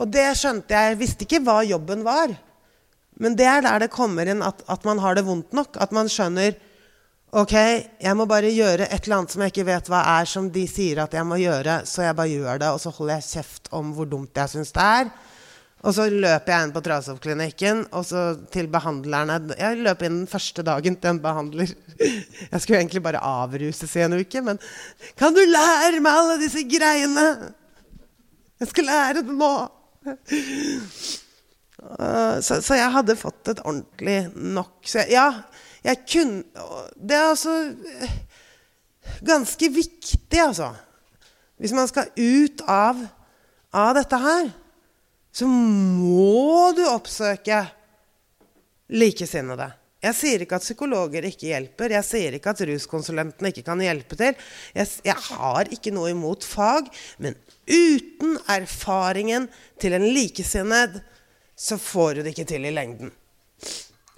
[0.00, 0.94] Og det skjønte jeg.
[0.94, 2.32] Jeg visste ikke hva jobben var.
[3.20, 5.76] Men det er der det kommer inn at, at man har det vondt nok.
[5.80, 6.56] At man skjønner
[7.30, 10.48] Ok, jeg må bare gjøre et eller annet som jeg ikke vet hva er, som
[10.50, 13.26] de sier at jeg må gjøre, så jeg bare gjør det, og så holder jeg
[13.28, 15.12] kjeft om hvor dumt jeg syns det er.
[15.80, 18.10] Og så løper jeg inn på Trasoppklinikken og
[18.52, 19.38] til behandlerne.
[19.56, 21.72] Jeg løp inn den første dagen til en behandler.
[22.52, 24.60] Jeg skulle egentlig bare avruses i en uke, men
[25.16, 27.26] Kan du lære meg alle disse greiene?
[28.60, 29.54] Jeg skal lære det nå.
[32.44, 34.82] Så, så jeg hadde fått et ordentlig nok.
[34.84, 35.28] Så jeg, ja,
[35.84, 36.66] jeg kunne
[36.96, 37.54] Det er altså
[39.24, 40.74] ganske viktig, altså.
[41.56, 43.00] Hvis man skal ut av,
[43.72, 44.50] av dette her,
[45.32, 47.62] så må du oppsøke
[48.90, 49.70] likesinnede.
[50.00, 51.92] Jeg sier ikke at psykologer ikke hjelper.
[51.92, 54.38] Jeg sier ikke at ruskonsulentene ikke kan hjelpe til.
[54.72, 56.88] Jeg, jeg, har ikke noe imot fag,
[57.20, 57.36] men
[57.68, 61.02] uten erfaringen til en likesinnet,
[61.52, 63.12] så får du det ikke til i lengden.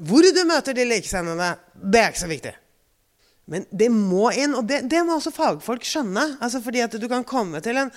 [0.02, 2.54] Hvor du møter de likesinnede, det er ikke så viktig.
[3.50, 6.36] Men det må inn, og det, det må også fagfolk skjønne.
[6.38, 7.90] Altså fordi at du kan komme til en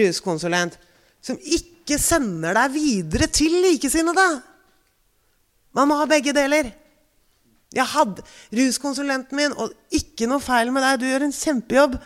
[0.00, 0.74] ruskonsulent
[1.24, 4.26] som ikke sender deg videre til likesinnede.
[5.76, 6.70] Man må ha begge deler.
[7.74, 8.24] Jeg hadde
[8.56, 11.98] ruskonsulenten min, og ikke noe feil med deg, du gjør en kjempejobb,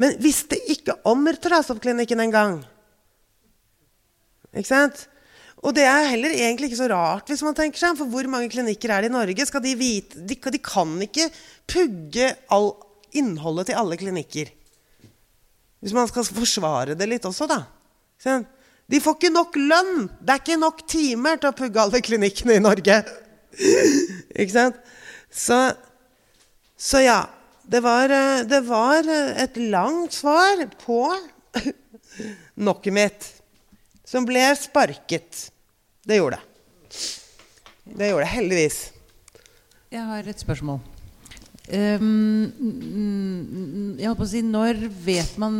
[0.00, 2.62] men visste ikke om Trasoppklinikken engang.
[4.56, 5.04] Ikke sant?
[5.64, 8.48] Og det er heller egentlig ikke så rart, hvis man tenker seg, for hvor mange
[8.52, 9.46] klinikker er det i Norge?
[9.48, 11.28] Skal de, vite, de, de kan ikke
[11.68, 12.70] pugge all
[13.16, 14.52] innholdet til alle klinikker.
[15.84, 17.60] Hvis man skal forsvare det litt også, da.
[18.24, 20.06] De får ikke nok lønn!
[20.20, 23.00] Det er ikke nok timer til å pugge alle klinikkene i Norge.
[24.40, 24.78] ikke sant?
[25.32, 25.58] Så,
[26.78, 27.20] så ja.
[27.66, 31.00] Det var, eh, det var, eh, et langt svar på
[32.68, 33.26] nokket mitt,
[34.06, 35.48] som ble sparket.
[36.06, 36.44] Det gjorde det.
[37.96, 38.78] Det gjorde det, heldigvis.
[39.90, 40.78] Jeg har et spørsmål.
[41.66, 42.46] Um,
[43.98, 45.56] jeg holdt på å si Når vet man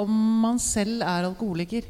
[0.00, 1.86] om man selv er alkoholiker?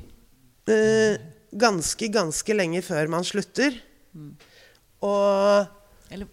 [0.70, 1.16] Eh,
[1.58, 3.74] ganske, ganske lenge før man slutter.
[5.02, 5.66] Og
[6.12, 6.26] Eller,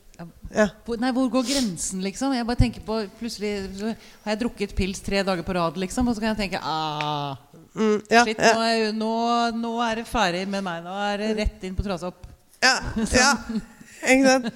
[0.52, 0.66] ja.
[0.86, 2.34] Hvor- Nei, hvor går grensen, liksom?
[2.36, 3.54] Jeg bare tenker på Plutselig
[4.26, 7.38] har jeg drukket pils tre dager på rad, liksom, og så kan jeg tenke ah,
[7.76, 9.10] Mm, ja, slitt, ja, nå, er, nå,
[9.62, 10.82] nå er det ferdig med meg.
[10.84, 12.26] Nå er det rett inn på Trasopp.
[12.64, 12.74] ja,
[13.14, 13.30] ja.
[14.10, 14.50] Ikke sant?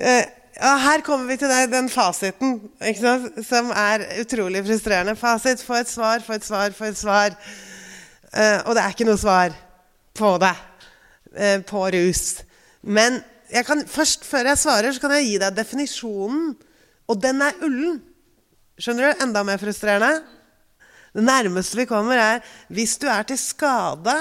[0.00, 0.24] Eh,
[0.60, 2.58] ja, her kommer vi til deg, den fasiten,
[3.46, 5.16] som er utrolig frustrerende.
[5.16, 7.36] Fasit få et svar, få et svar, få et svar.
[8.30, 9.54] Uh, og det er ikke noe svar
[10.20, 10.52] på det.
[11.32, 12.24] Uh, på rus.
[12.82, 13.22] Men
[13.66, 16.52] kan, først, før jeg svarer, så kan jeg gi deg definisjonen.
[17.10, 17.98] Og den er ullen.
[18.80, 19.24] Skjønner du?
[19.24, 20.20] Enda mer frustrerende.
[21.16, 24.14] Det nærmeste vi kommer, er hvis du er til skade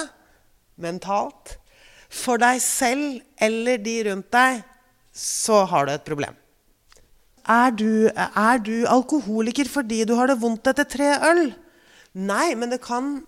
[0.80, 1.58] mentalt
[2.10, 4.64] for deg selv eller de rundt deg,
[5.20, 6.38] så har du et problem.
[7.50, 11.50] Er du, er du alkoholiker fordi du har det vondt etter tre øl?
[12.14, 13.20] Nei, men det kan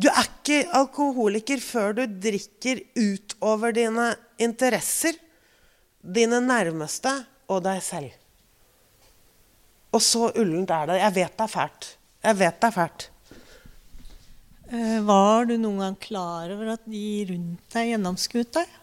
[0.00, 5.18] Du er ikke alkoholiker før du drikker utover dine interesser,
[6.00, 7.12] dine nærmeste
[7.50, 8.14] og deg selv.
[9.90, 11.00] Og så ullent er det.
[11.02, 11.88] Jeg vet det er fælt.
[12.22, 13.06] Jeg vet det er fælt.
[14.70, 18.79] Eh, Var du noen gang klar over at de rundt deg gjennomskuet deg?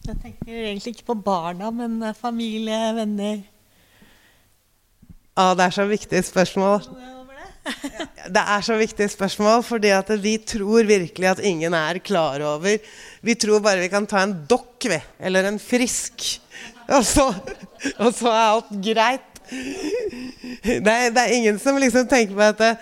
[0.00, 3.42] Jeg tenker egentlig ikke på barna, men eh, familie, venner.
[5.36, 6.84] Ja, det er så viktig spørsmål.
[8.34, 8.40] Det?
[8.40, 12.78] Er så viktig spørsmål, fordi at vi tror virkelig at ingen er klar over
[13.22, 14.96] Vi tror bare vi kan ta en dokk, vi.
[15.20, 16.40] Eller en frisk.
[16.88, 17.26] Og så,
[17.98, 19.28] og så er alt greit.
[19.50, 22.72] Det er, det er ingen som liksom tenker på at det,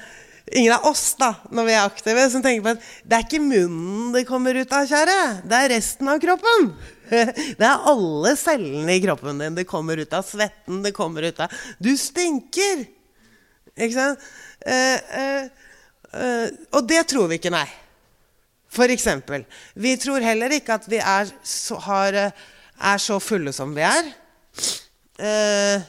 [0.57, 3.43] Ingen av oss, da, når vi er aktive, som tenker på at det er ikke
[3.45, 5.17] munnen det kommer ut av, kjære.
[5.45, 6.71] Det er resten av kroppen.
[7.09, 10.27] Det er alle cellene i kroppen din det kommer ut av.
[10.27, 11.53] Svetten det kommer ut av.
[11.81, 12.87] Du stinker!
[13.79, 14.25] Ikke sant?
[14.67, 15.45] Eh, eh,
[16.13, 17.67] eh, og det tror vi ikke, nei.
[18.69, 19.47] For eksempel.
[19.79, 22.49] Vi tror heller ikke at vi er så, har, eh,
[22.93, 24.11] er så fulle som vi er.
[25.19, 25.87] Eh,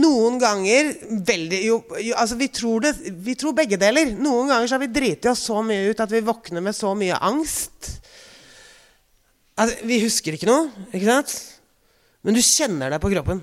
[0.00, 0.92] noen ganger
[1.26, 2.94] veldig jo, jo, altså vi tror, det,
[3.26, 4.12] vi tror begge deler.
[4.14, 6.94] Noen ganger så har vi driti oss så mye ut at vi våkner med så
[6.98, 7.96] mye angst.
[9.60, 11.34] Altså, vi husker ikke noe, ikke sant?
[12.24, 13.42] Men du kjenner det på kroppen.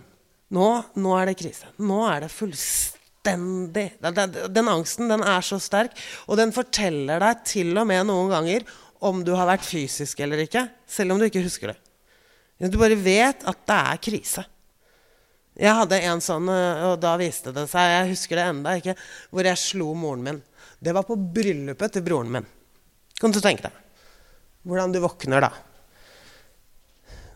[0.54, 1.70] Nå, nå er det krise.
[1.84, 3.90] Nå er det fullstendig
[4.56, 8.68] Den angsten den er så sterk, og den forteller deg til og med noen ganger
[9.04, 11.78] om du har vært fysisk eller ikke, selv om du ikke husker det.
[12.72, 14.46] Du bare vet at det er krise.
[15.58, 18.94] Jeg hadde en sånn, og da viste det seg Jeg husker det enda ikke.
[19.34, 20.42] Hvor jeg slo moren min.
[20.78, 22.50] Det var på bryllupet til broren min.
[23.18, 23.80] Kan du tenke deg?
[24.68, 25.50] Hvordan du våkner da.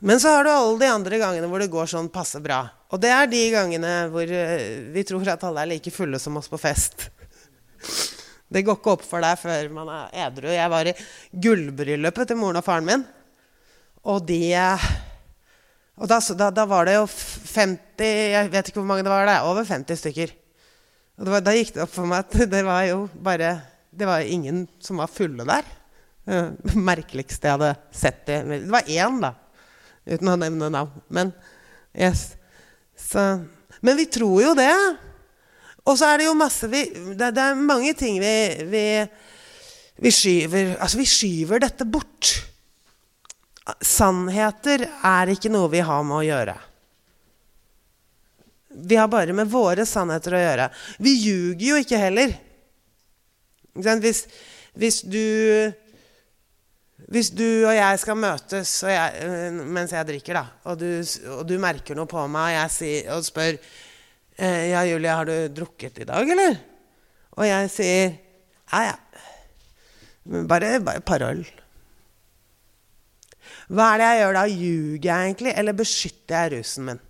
[0.04, 2.64] Men så har du alle de andre gangene hvor det går sånn passe bra.
[2.90, 4.32] Og det er de gangene hvor
[4.96, 7.06] vi tror at alle er like fulle som oss på fest.
[8.52, 10.50] Det går ikke opp for deg før man er edru.
[10.52, 10.92] Jeg var i
[11.32, 13.06] gullbryllupet til moren og faren min.
[14.04, 14.42] Og de
[15.96, 19.24] Og da, da, da, var det jo 50 Jeg vet ikke hvor mange det var.
[19.30, 20.34] der, Over 50 stykker.
[21.22, 23.54] Og var, da gikk det opp for meg at det var jo bare
[23.88, 25.72] Det var ingen som var fulle der.
[26.26, 28.42] Det merkeligste jeg hadde sett det.
[28.52, 29.32] Det var én, da
[30.08, 31.02] uten å nevne navn.
[31.14, 31.32] Men,
[31.94, 32.34] yes.
[32.98, 33.42] så,
[33.82, 34.74] men vi tror jo det.
[35.88, 36.86] Og så er det jo masse vi,
[37.18, 38.34] det, det, er mange ting vi,
[38.70, 38.86] vi,
[39.98, 42.36] vi skyver Altså, vi skyver dette bort.
[43.86, 46.58] Sannheter er ikke noe vi har med å gjøre.
[48.72, 50.70] Vi har bare med våre sannheter å gjøre.
[51.04, 52.34] Vi ljuger jo ikke heller.
[53.74, 54.26] Hvis,
[54.76, 55.22] hvis du
[57.10, 60.90] hvis du og jeg skal møtes jeg, øh, mens jeg drikker, da, og du,
[61.34, 65.26] og du, merker noe på meg, og jeg sier, og spør eh, Ja, Julie, har
[65.28, 66.60] du drukket i dag, eller?
[67.38, 68.14] Og jeg sier
[68.72, 68.98] Ja, ja.
[70.48, 71.42] Bare, bare et par øl.
[73.74, 74.44] Hva er det jeg gjør da?
[74.46, 77.02] Ljuger jeg egentlig, eller beskytter jeg rusen min?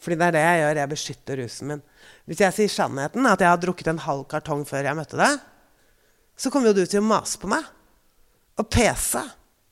[0.00, 0.80] Fordi det er det jeg gjør.
[0.80, 1.82] Jeg beskytter rusen min.
[2.28, 5.40] Hvis jeg sier sannheten, at jeg har drukket en halv kartong før jeg møtte deg,
[6.36, 7.64] så kommer jo du til å mase på meg
[8.58, 9.22] å pese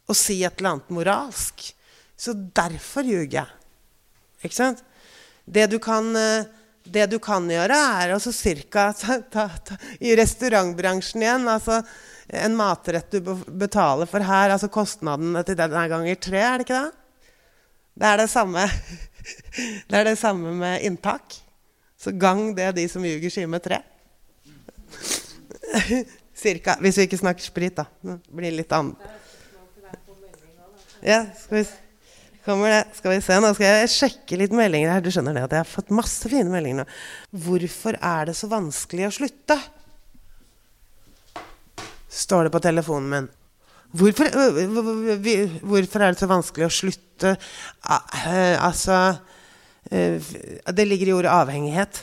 [0.08, 1.70] og si et eller annet moralsk.
[2.18, 3.50] Så derfor ljuger jeg.
[4.46, 4.82] Ikke sant?
[5.48, 6.46] Det du kan, eh,
[6.84, 8.90] det du kan gjøre, er altså cirka
[10.00, 11.82] I restaurantbransjen igjen altså
[12.28, 13.20] En matrett du
[13.56, 16.90] betaler for her, altså kostnaden til den er ganger tre, er det ikke det?
[17.98, 18.66] Det er det samme,
[19.88, 21.38] det er det samme med inntak.
[21.96, 23.80] Så gang det de som ljuger, sier med tre.
[26.38, 26.76] Cirka.
[26.82, 27.88] Hvis vi ikke snakker sprit, da.
[28.04, 29.00] Det blir litt annet.
[31.02, 31.64] Ja, skal vi,
[32.46, 32.84] kommer det.
[32.98, 35.02] Skal vi se, nå skal jeg sjekke litt meldinger her.
[35.02, 36.86] Du skjønner det at jeg har fått masse fine meldinger nå.
[37.46, 39.58] Hvorfor er det så vanskelig å slutte?
[42.18, 43.28] Står det på telefonen min.
[43.98, 44.26] Hvorfor,
[45.64, 47.30] hvorfor er det så vanskelig å slutte?
[47.88, 48.98] Altså
[49.88, 52.02] Det ligger i ordet avhengighet.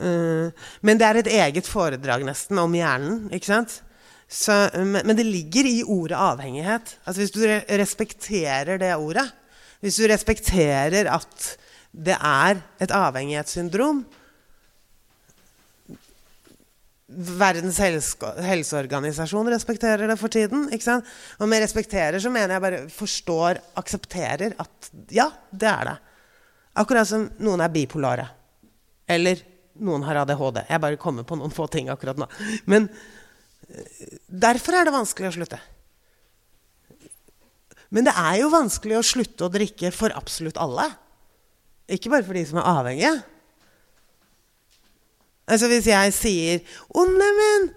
[0.00, 0.50] Uh,
[0.86, 3.26] men det er et eget foredrag nesten om hjernen.
[3.34, 3.80] ikke sant?
[4.30, 6.94] Så, men, men, det ligger i ordet avhengighet.
[7.04, 7.42] Altså Hvis du
[7.80, 9.26] respekterer det ordet,
[9.82, 11.50] hvis du respekterer at
[11.90, 14.04] det er et avhengighetssyndrom
[17.10, 20.68] Verdens helseorganisasjon respekterer det for tiden.
[20.70, 21.08] ikke sant?
[21.42, 25.96] Og med respekterer så mener jeg bare forstår, aksepterer at ja, det er det.
[26.78, 28.28] Akkurat som noen er bipolare.
[29.10, 29.42] Eller
[29.84, 30.62] noen har ADHD.
[30.68, 32.28] Jeg bare kommer på noen få ting akkurat nå.
[32.70, 32.88] Men
[33.68, 35.60] eh, derfor er det vanskelig å slutte.
[37.90, 40.86] Men det er jo vanskelig å slutte å drikke for absolutt alle.
[41.90, 43.14] Ikke bare for de som er avhengige.
[45.50, 46.60] Altså Hvis jeg sier
[46.94, 47.74] 'Å, neimen,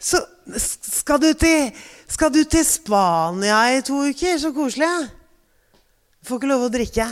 [0.00, 0.22] så
[0.56, 1.68] skal du, til,
[2.08, 4.38] skal du til Spania i to uker?
[4.40, 5.10] Så koselig.'
[6.24, 7.06] Får ikke lov å drikke.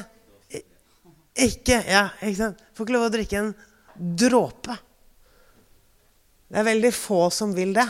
[1.38, 2.62] Ikke, ja, ikke sant?
[2.74, 3.52] Får ikke lov å drikke en
[3.98, 4.76] dråpe.
[6.48, 7.86] Det er veldig få som vil det.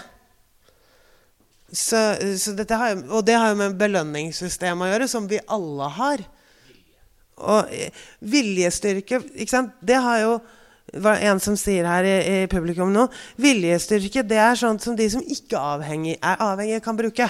[1.69, 2.01] Så,
[2.41, 6.23] så har, og det har jo med belønningssystemet å gjøre, som vi alle har.
[7.39, 9.77] Og eh, viljestyrke ikke sant?
[9.85, 10.39] Det har jo
[10.97, 13.03] var en som sier her i, i, publikum nå
[13.37, 17.29] Viljestyrke det er sånt som de som ikke avhengig, er avhengige, kan bruke.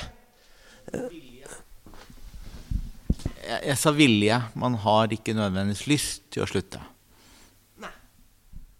[3.42, 4.38] Jeg, jeg sa vilje.
[4.54, 6.80] Man har ikke nødvendigvis lyst til å slutte.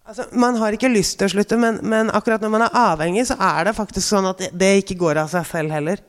[0.09, 3.27] Altså, man har ikke lyst til å slutte, men, men, akkurat når man er avhengig,
[3.29, 6.01] så er det faktisk sånn at det, ikke går av seg selv heller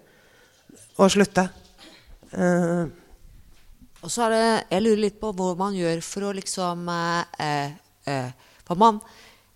[0.96, 1.44] å slutte.
[2.32, 2.88] Uh.
[4.01, 7.72] Og så er det Jeg lurer litt på hva man gjør for å liksom eh,
[8.07, 9.01] eh, Hva man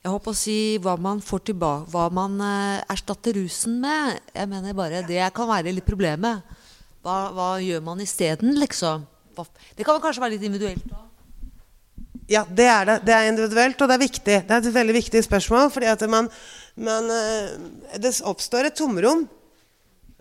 [0.03, 4.19] Jeg håper å si hva man får tilbake Hva man eh, erstatter rusen med.
[4.35, 6.43] Jeg mener bare Det kan være litt problemet.
[7.07, 9.07] Hva, hva gjør man isteden, liksom?
[9.79, 11.04] Det kan kanskje være litt individuelt òg.
[12.31, 12.99] Ja, det er det.
[13.05, 14.37] Det er individuelt, og det er viktig.
[14.49, 16.31] Det er et veldig viktig spørsmål, fordi at man,
[16.77, 17.57] man eh,
[18.01, 19.27] Det oppstår et tomrom.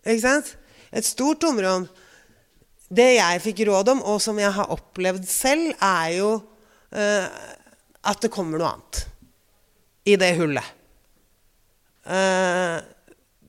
[0.03, 0.55] Ikke sant?
[0.91, 1.87] Et stort tomrom.
[2.93, 6.31] Det jeg fikk råd om, og som jeg har opplevd selv, er jo
[6.93, 7.27] uh,
[8.03, 8.99] at det kommer noe annet
[10.05, 10.67] i det hullet.
[12.05, 12.83] Uh,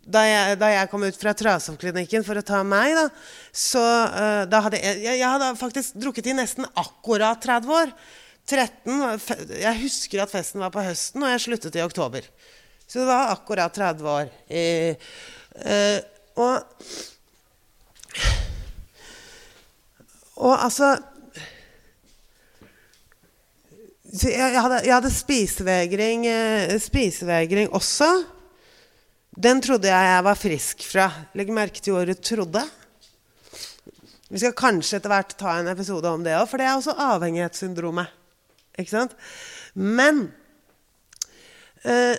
[0.07, 3.09] da, jeg, da jeg kom ut fra Trasov-klinikken for å ta meg, da,
[3.53, 7.93] så uh, da hadde jeg, jeg, jeg hadde faktisk drukket i nesten akkurat 30 år.
[8.45, 12.27] 13, Jeg husker at festen var på høsten, og jeg sluttet i oktober.
[12.87, 14.29] Så det var akkurat 30 år.
[14.49, 14.97] Eh,
[15.65, 15.99] eh,
[16.37, 16.63] og
[20.35, 20.97] Og altså
[24.23, 28.09] jeg, hadde, jeg hadde spisevegring, eh, spisevegring også.
[29.35, 31.09] Den trodde jeg jeg var frisk fra.
[31.35, 32.69] Legg merke til ordet 'trodde'.
[34.31, 36.95] Vi skal kanskje etter hvert ta en episode om det òg, for det er også
[36.95, 38.24] avhengighetssyndromet.
[38.79, 39.15] Ikke sant?
[39.75, 40.27] Men
[41.87, 42.17] eh,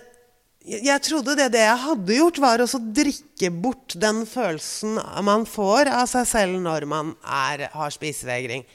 [0.65, 4.97] jeg, trodde det, det jeg hadde gjort, var å drikke bort den følelsen
[5.27, 8.65] man får av seg selv når man er, har spisevegring.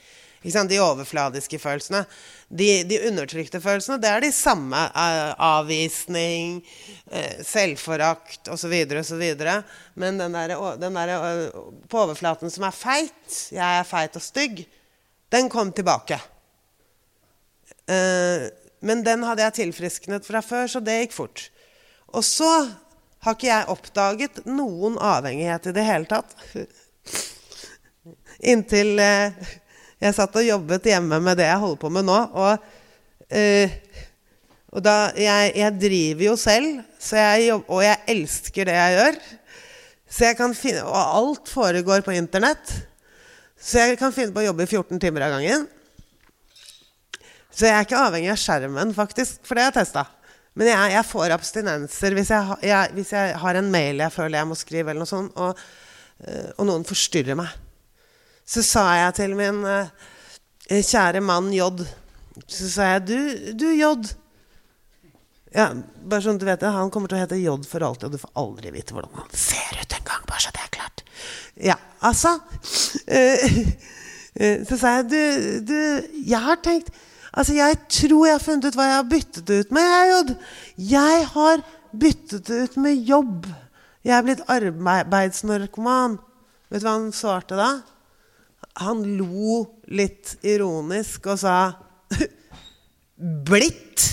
[0.41, 2.07] De overfladiske følelsene.
[2.49, 4.79] De, de undertrykte følelsene, det er de samme.
[4.89, 6.63] eh, avvisning,
[7.11, 8.73] eh, selvforakt osv.
[9.03, 9.25] osv.
[9.95, 14.25] Men den der, den der eh, på overflaten som er feit, jeg er feit og
[14.25, 14.65] stygg,
[15.31, 16.19] den kom tilbake.
[17.91, 18.47] Eh,
[18.81, 21.49] men den hadde jeg tilfrisknet fra før, så det gikk fort.
[22.15, 22.51] Og så
[23.21, 26.33] har ikke jeg oppdaget noen avhengighet i det hele tatt.
[28.51, 29.51] Inntil eh,
[30.01, 32.21] jeg satt og jobbet hjemme med det jeg holder på med nå.
[32.41, 32.71] Og,
[33.37, 33.75] eh,
[34.73, 36.79] og da, jeg, jeg driver jo selv,
[37.13, 39.19] jeg jobb, og jeg elsker det jeg gjør.
[40.11, 42.73] Så jeg kan finne, og alt foregår på internett.
[43.61, 45.69] Så jeg kan finne på å jobbe i 14 timer av gangen.
[47.51, 50.07] Så jeg er ikke avhengig av skjermen, faktisk, for det har jeg testa.
[50.59, 54.41] Men jeg, jeg får abstinenser hvis jeg, jeg, hvis jeg har en mail jeg føler
[54.41, 55.61] jeg må skrive, eller noe sånt, og,
[56.27, 57.53] eh, og noen forstyrrer meg.
[58.51, 59.93] Så sa jeg til min eh,
[60.71, 61.69] kjære mann J
[62.51, 63.19] Så sa jeg Du,
[63.63, 63.93] du J.
[65.55, 65.69] Ja,
[66.07, 68.23] bare sånn du vet det, Han kommer til å hete J for alltid, og du
[68.23, 70.27] får aldri vite hvordan han ser ut engang.
[70.27, 71.05] Bare så det er klart.
[71.61, 72.37] Ja, altså
[73.21, 75.23] eh, Så sa jeg Du,
[75.71, 75.79] du
[76.27, 76.91] jeg har tenkt
[77.31, 80.37] Altså, jeg tror jeg har funnet ut hva jeg har byttet ut med, jeg,
[80.91, 81.63] Jeg har
[81.93, 83.47] byttet det ut med jobb.
[84.05, 86.19] Jeg er blitt arbeidsnarkoman.
[86.71, 87.71] Vet du hva han svarte da?
[88.81, 91.57] Han lo litt ironisk og sa
[93.51, 94.07] Blitt?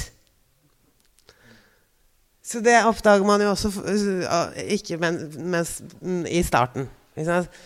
[2.47, 5.19] Så det oppdager man jo også uh, ikke men,
[5.51, 6.87] mens, mm, i starten.
[7.17, 7.57] Ikke sant?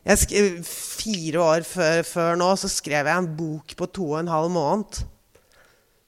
[0.00, 4.32] Skrev, fire år før, før nå så skrev jeg en bok på to og en
[4.32, 5.02] halv måned.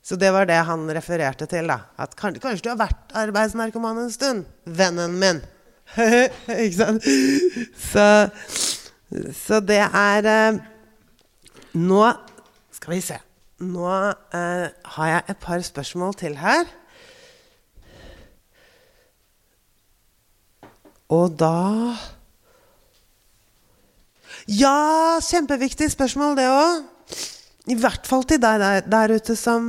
[0.03, 1.68] Så det var det han refererte til.
[1.68, 5.43] da At kanskje, kanskje du har vært arbeidsnarkoman en stund, vennen min.
[6.64, 7.07] ikke sant?
[7.78, 8.07] Så,
[9.36, 10.61] så det er eh,
[11.76, 12.05] Nå
[12.72, 13.18] skal vi se.
[13.62, 14.66] Nå eh,
[14.97, 16.66] har jeg et par spørsmål til her.
[21.12, 21.53] Og da
[24.51, 26.82] Ja, kjempeviktig spørsmål, det òg.
[27.70, 29.68] I hvert fall til deg der, der ute som,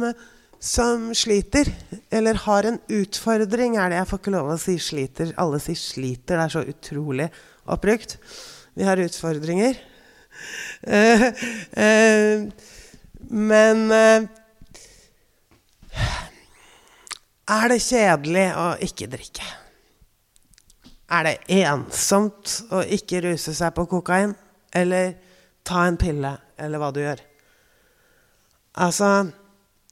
[0.58, 1.70] som sliter.
[2.10, 4.00] Eller har en utfordring, er det.
[4.02, 5.34] Jeg får ikke lov å si sliter.
[5.38, 6.40] Alle sier sliter.
[6.40, 7.30] Det er så utrolig
[7.70, 8.18] oppbrukt.
[8.74, 9.80] Vi har utfordringer.
[10.84, 11.22] Eh,
[11.78, 12.42] eh,
[13.30, 14.24] men eh,
[17.54, 19.46] Er det kjedelig å ikke drikke?
[21.14, 24.34] Er det ensomt å ikke ruse seg på kokain?
[24.74, 25.14] Eller
[25.64, 27.22] ta en pille, eller hva du gjør?
[28.84, 29.30] Altså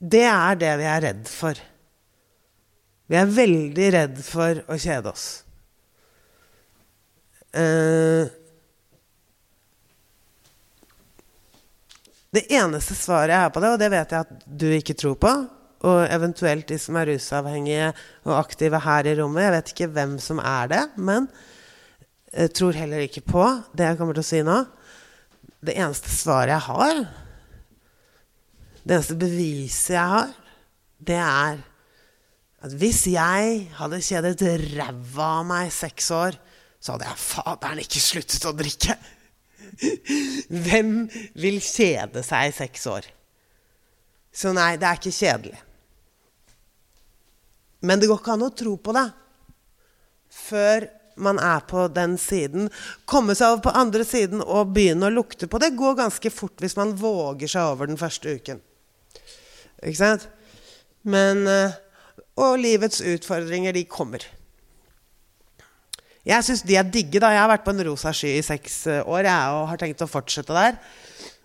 [0.02, 1.58] Det er det vi er redd for.
[3.12, 5.26] Vi er veldig redd for å kjede oss.
[7.52, 8.30] Eh,
[12.32, 15.18] det eneste svaret jeg har på det, og det vet jeg at du ikke tror
[15.20, 15.34] på,
[15.92, 17.92] og eventuelt de som er rusavhengige
[18.24, 21.28] og aktive her i rommet Jeg vet ikke hvem som er det, men
[22.32, 23.44] jeg tror heller ikke på
[23.76, 24.60] det jeg kommer til å si nå.
[25.62, 27.02] Det eneste svaret jeg har,
[28.82, 30.32] det eneste beviset jeg har,
[31.02, 31.60] det er
[32.62, 34.46] at hvis jeg hadde kjedet
[34.78, 36.38] ræva av meg seks år,
[36.82, 38.96] så hadde jeg faderen ikke sluttet å drikke.
[40.66, 40.94] Hvem
[41.42, 43.10] vil kjede seg i seks år?
[44.32, 45.58] Så nei, det er ikke kjedelig.
[47.82, 49.08] Men det går ikke an å tro på det
[50.32, 50.86] før
[51.16, 52.70] man er på den siden.
[53.10, 56.62] Komme seg over på andre siden og begynne å lukte på det går ganske fort
[56.64, 58.62] hvis man våger seg over den første uken.
[59.82, 60.28] Ikke sant?
[61.02, 61.80] Men eh,
[62.40, 64.24] Og livets utfordringer, de kommer.
[66.26, 67.20] Jeg syns de er digge.
[67.20, 69.82] da Jeg har vært på en rosa sky i seks eh, år jeg, og har
[69.82, 70.78] tenkt å fortsette der.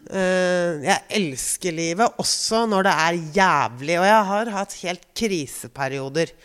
[0.07, 3.99] Eh, jeg elsker livet, også når det er jævlig.
[4.01, 6.37] Og jeg har hatt helt kriseperioder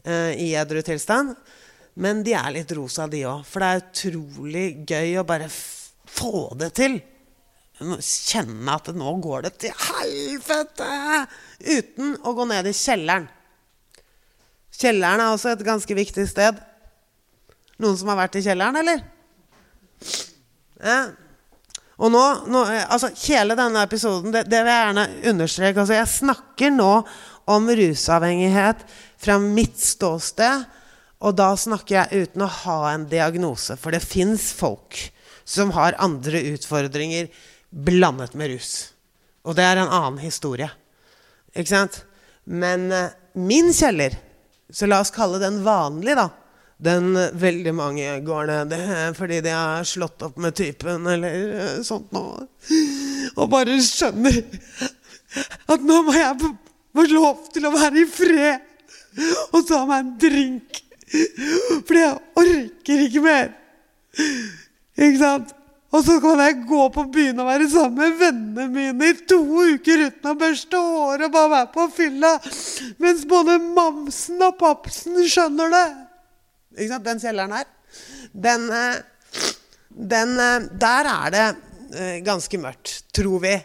[0.00, 1.34] i edru tilstand.
[2.00, 3.44] Men de er litt rosa, de òg.
[3.48, 6.96] For det er utrolig gøy å bare få det til.
[7.80, 10.88] Kjenne at nå går det til helvete!
[11.60, 13.28] Uten å gå ned i kjelleren.
[14.80, 16.60] Kjelleren er også et ganske viktig sted.
[17.80, 19.02] Noen som har vært i kjelleren, eller?
[20.80, 21.00] Ja.
[22.00, 25.82] Og nå, nå altså Hele denne episoden, det, det vil jeg gjerne understreke.
[25.82, 26.92] Altså, jeg snakker nå
[27.50, 28.84] om rusavhengighet
[29.20, 30.68] fra mitt ståsted.
[31.20, 34.96] Og da snakker jeg uten å ha en diagnose, for det fins folk
[35.44, 37.28] som har andre utfordringer
[37.70, 38.72] blandet med rus.
[39.44, 40.70] Og det er en annen historie.
[41.52, 42.02] Ikke sant?
[42.44, 44.16] Men eh, min kjeller,
[44.72, 46.30] så la oss kalle den vanlig, da.
[46.80, 51.34] Den uh, veldig mange går ned i fordi de har slått opp med typen eller
[51.52, 52.46] uh, sånt noe.
[53.36, 54.38] Og bare skjønner
[55.68, 58.64] at nå må jeg få lov til å være i fred
[59.50, 60.80] og ta meg en drink.
[61.10, 63.50] Fordi jeg orker ikke mer.
[64.98, 65.56] Ikke sant?
[65.90, 69.40] Og så kan jeg gå på byen og være sammen med vennene mine i to
[69.42, 72.30] uker uten å børste håret og bare være på fylla.
[73.02, 75.88] Mens både mamsen og papsen skjønner det.
[76.76, 77.08] Ikke sant?
[77.08, 77.66] Den kjelleren her.
[78.30, 78.68] Den,
[80.14, 80.36] den
[80.78, 81.48] Der er det
[82.22, 83.56] ganske mørkt, tror vi.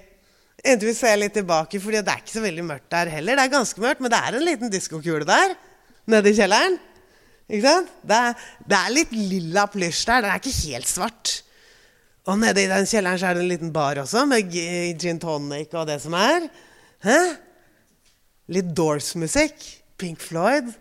[0.66, 3.38] Inntil vi ser litt tilbake, for det er ikke så veldig mørkt der heller.
[3.38, 5.54] Det er ganske mørkt, men det er en liten diskokule der
[6.10, 6.80] nede i kjelleren.
[7.50, 7.90] Ikke sant?
[8.02, 8.22] Det
[8.66, 10.24] det er litt lilla plysj der.
[10.26, 11.34] Den er ikke helt svart.
[12.26, 15.74] Og nede i den kjelleren så er det en liten bar også, med gin tonic
[15.78, 16.48] og det som er.
[17.06, 17.20] Hæ?
[18.56, 19.62] Litt Doors-musikk.
[20.02, 20.74] Pink Floyd.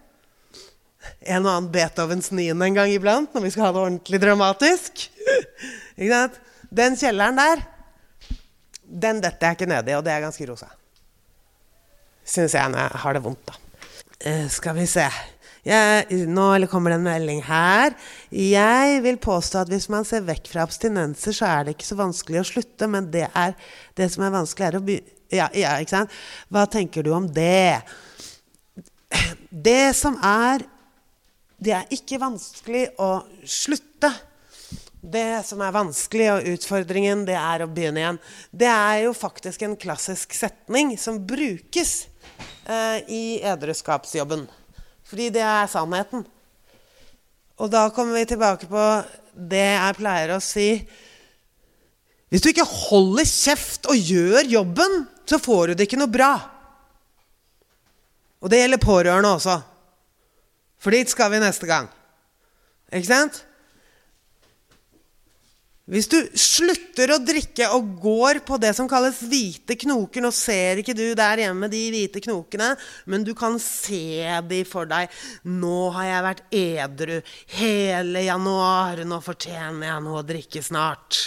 [1.20, 5.04] En og annen Beethovens niende en gang iblant, når vi skal ha det ordentlig dramatisk.
[6.00, 6.40] ikke sant?
[6.74, 7.60] Den kjelleren der,
[9.04, 10.70] den detter jeg ikke ned i, og det er ganske rosa.
[12.24, 13.60] Syns jeg når jeg har det vondt, da.
[14.24, 15.04] Uh, skal vi se
[15.64, 17.94] jeg, nå kommer det en melding her.
[18.28, 21.96] Jeg vil påstå at hvis man ser vekk fra abstinenser, så er det ikke så
[21.98, 23.56] vanskelig å slutte, men det, er,
[23.96, 26.12] det som er vanskelig, er å begynne ja, ja, ikke sant?
[26.52, 27.80] Hva tenker du om det?
[29.48, 30.66] Det som er
[31.64, 34.10] Det er ikke vanskelig å slutte.
[35.00, 38.18] Det som er vanskelig, og utfordringen, det er å begynne igjen.
[38.50, 41.94] Det er jo faktisk en klassisk setning som brukes
[42.66, 44.44] eh, i edruskapsjobben.
[45.04, 46.24] Fordi det er sannheten.
[47.60, 48.84] Og da kommer vi tilbake på
[49.34, 50.68] det jeg pleier å si
[52.30, 56.32] Hvis du ikke holder kjeft og gjør jobben, så får du det ikke noe bra.
[58.42, 59.54] Og det gjelder pårørende også.
[60.82, 61.86] For dit skal vi neste gang.
[62.90, 63.38] Ikke sant?
[65.84, 70.80] Hvis du slutter å drikke og går på det som kalles hvite knoker Nå ser
[70.80, 72.70] ikke du der hjemme de hvite knokene,
[73.04, 75.12] men du kan se de for deg.
[75.44, 77.18] Nå har jeg vært edru
[77.58, 79.04] hele januar.
[79.04, 81.20] Nå fortjener jeg noe å drikke snart.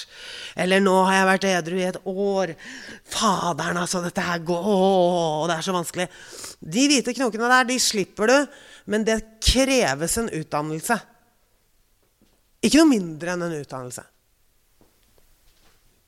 [0.58, 2.56] Eller nå har jeg vært edru i et år.
[3.14, 6.10] Faderen, altså, dette her går Åh, Det er så vanskelig.
[6.66, 10.98] De hvite knokene der, de slipper du, men det kreves en utdannelse.
[12.66, 14.10] Ikke noe mindre enn en utdannelse.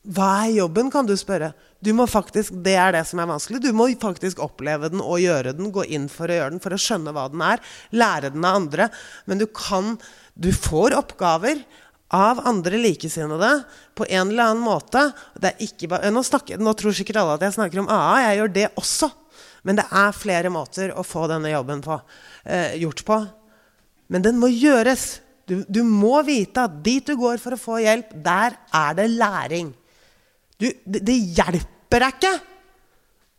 [0.10, 1.52] Hva er jobben, kan du spørre.
[1.86, 3.62] Du må faktisk, Det er det som er vanskelig.
[3.62, 5.72] Du må faktisk oppleve den og gjøre den.
[5.72, 7.62] Gå inn for å gjøre den, for å skjønne hva den er.
[7.92, 8.90] Lære den av andre.
[9.26, 10.00] Men du kan
[10.40, 11.66] Du får oppgaver
[12.16, 15.12] av andre likesinnede på en eller annen måte.
[15.36, 18.22] Bare, nå, snakker, nå, tror sikkert alle at jeg snakker om AA.
[18.24, 19.12] Jeg gjør det også.
[19.68, 22.00] Men det er flere måter å få denne jobben på,
[22.46, 23.20] eh, gjort på.
[24.08, 25.20] Men den må gjøres.
[25.46, 29.10] Du, du må vite at dit du går for å få hjelp, der er det
[29.12, 29.74] læring.
[30.60, 32.34] Du, det, det, hjelper deg ikke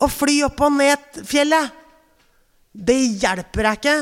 [0.01, 1.77] å fly opp og ned fjellet.
[2.73, 3.97] Det hjelper deg ikke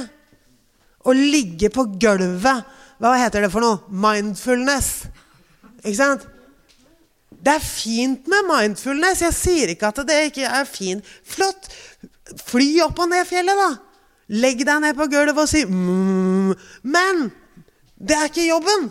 [1.08, 2.76] å ligge på gulvet.
[2.98, 3.80] Hva heter det for noe?
[3.90, 5.08] Mindfulness.
[5.82, 6.26] Ikke sant?
[7.38, 9.22] Det er fint med mindfulness.
[9.26, 11.06] Jeg sier ikke at det ikke er fint.
[11.26, 11.70] Flott.
[12.44, 13.70] Fly opp og ned fjellet, da.
[14.38, 16.50] Legg deg ned på gulvet og si mm.
[16.84, 17.28] Men
[17.96, 18.90] det er ikke jobben.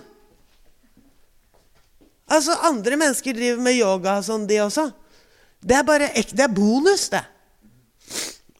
[2.28, 4.90] Altså, Andre mennesker driver med yoga og sånn, de også.
[5.64, 7.24] Det er bare det er bonus, det.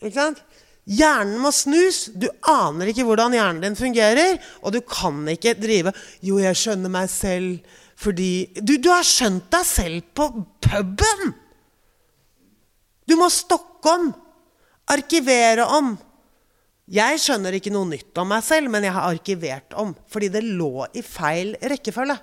[0.02, 0.44] Ikke sant?
[0.88, 2.06] Hjernen må snus.
[2.16, 4.40] Du aner ikke hvordan hjernen din fungerer.
[4.64, 5.92] Og du kan ikke drive
[6.22, 7.60] 'Jo, jeg skjønner meg selv
[7.98, 10.30] fordi' Du, du har skjønt deg selv på
[10.62, 11.34] puben!
[13.08, 14.14] Du må stokke om.
[14.88, 15.98] Arkivere om.
[16.88, 19.96] Jeg skjønner ikke noe nytt om meg selv, men jeg har arkivert om.
[20.08, 22.16] Fordi det lå i feil rekkefølge.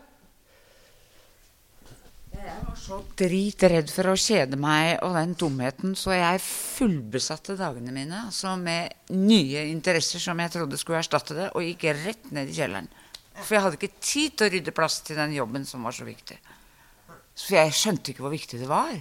[2.85, 8.59] Så dritredd for å kjede meg og den tomheten, så jeg fullbesatte dagene mine altså
[8.61, 12.91] med nye interesser som jeg trodde skulle erstatte det, og gikk rett ned i kjelleren.
[13.41, 16.05] For jeg hadde ikke tid til å rydde plass til den jobben som var så
[16.07, 16.37] viktig.
[17.35, 18.93] Så jeg skjønte ikke hvor viktig det var.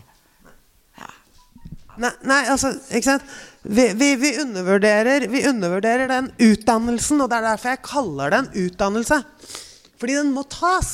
[1.94, 3.34] Nei, nei, altså, ikke sant?
[3.62, 8.40] Vi, vi, vi, undervurderer, vi undervurderer den utdannelsen, og det er derfor jeg kaller det
[8.40, 9.20] en utdannelse.
[10.02, 10.94] Fordi den må tas.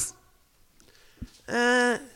[1.48, 2.09] Eh,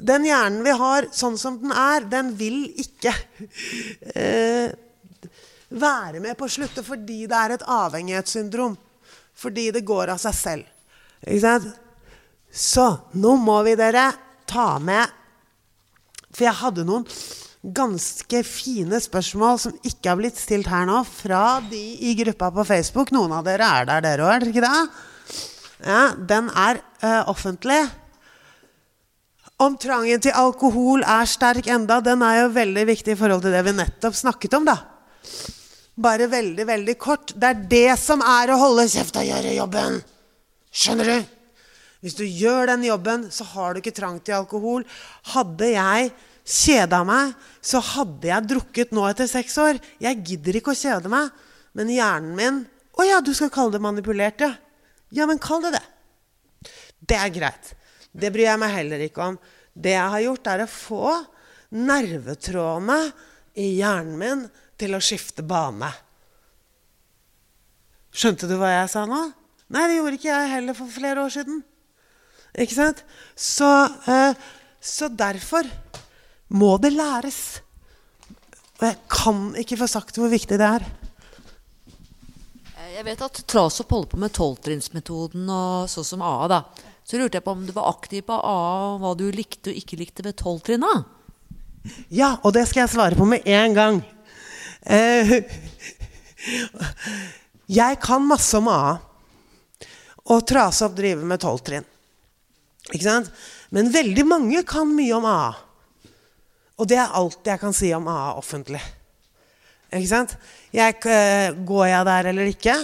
[0.00, 3.12] den hjernen vi har, sånn som den er, den vil ikke
[4.12, 4.74] eh,
[5.68, 8.76] være med på å slutte fordi det er et avhengighetssyndrom.
[9.36, 10.68] Fordi det går av seg selv.
[11.24, 11.72] Ikke sant?
[12.56, 12.86] Så
[13.20, 14.06] nå må vi dere
[14.48, 15.10] ta med
[16.32, 17.04] For jeg hadde noen
[17.76, 22.64] ganske fine spørsmål som ikke har blitt stilt her nå, fra de i gruppa på
[22.68, 23.10] Facebook.
[23.10, 25.40] Noen av dere er der, dere òg, er dere ikke det?
[25.82, 27.80] Ja, den er uh, offentlig.
[29.56, 33.54] Om trangen til alkohol er sterk enda, den er jo veldig viktig i forhold til
[33.56, 34.76] det vi nettopp snakket om, da.
[35.96, 37.32] Bare veldig, veldig kort.
[37.32, 39.96] Det er det som er å holde kjeft og gjøre jobben.
[40.76, 41.32] Skjønner du?
[42.04, 44.84] Hvis du gjør den jobben, så har du ikke trang til alkohol.
[45.32, 46.12] Hadde jeg
[46.44, 47.32] kjeda meg,
[47.64, 49.80] så hadde jeg drukket nå etter seks år.
[50.04, 51.32] Jeg gidder ikke å kjede meg.
[51.76, 52.64] Men hjernen min
[52.96, 54.54] Å ja, du skal kalle det manipulert, ja.
[55.12, 55.82] Ja, men kall det det.
[57.12, 57.74] Det er greit.
[58.16, 59.38] Det bryr jeg meg heller ikke om.
[59.76, 61.14] Det jeg har gjort, er å få
[61.76, 62.98] nervetrådene
[63.60, 64.44] i hjernen min
[64.80, 65.90] til å skifte bane.
[68.16, 69.22] Skjønte du hva jeg sa nå?
[69.72, 71.60] Nei, det gjorde ikke jeg heller for flere år siden.
[72.56, 73.02] Ikke sant?
[73.36, 73.68] Så,
[74.08, 74.36] eh,
[74.80, 75.68] så derfor
[76.48, 77.60] må det læres.
[78.78, 80.86] Og jeg kan ikke få sagt hvor viktig det er.
[82.96, 86.46] Jeg vet at Trasop holder på med tolvtrinnsmetoden og sånn som AA.
[86.48, 86.62] da.
[87.06, 89.78] Så lurte jeg på om du var aktiv på AA, og hva du likte og
[89.78, 90.90] ikke likte ved tolvtrinna?
[92.10, 94.00] Ja, og det skal jeg svare på med en gang.
[94.82, 95.36] Eh,
[97.78, 98.96] jeg kan masse om AA.
[100.34, 101.86] Og trase opp drive med tolvtrinn.
[102.90, 103.30] Ikke sant?
[103.70, 105.48] Men veldig mange kan mye om AA.
[106.76, 108.82] Og det er alt jeg kan si om AA offentlig.
[109.94, 110.34] Ikke sant?
[110.74, 112.74] Jeg, uh, går jeg der eller ikke?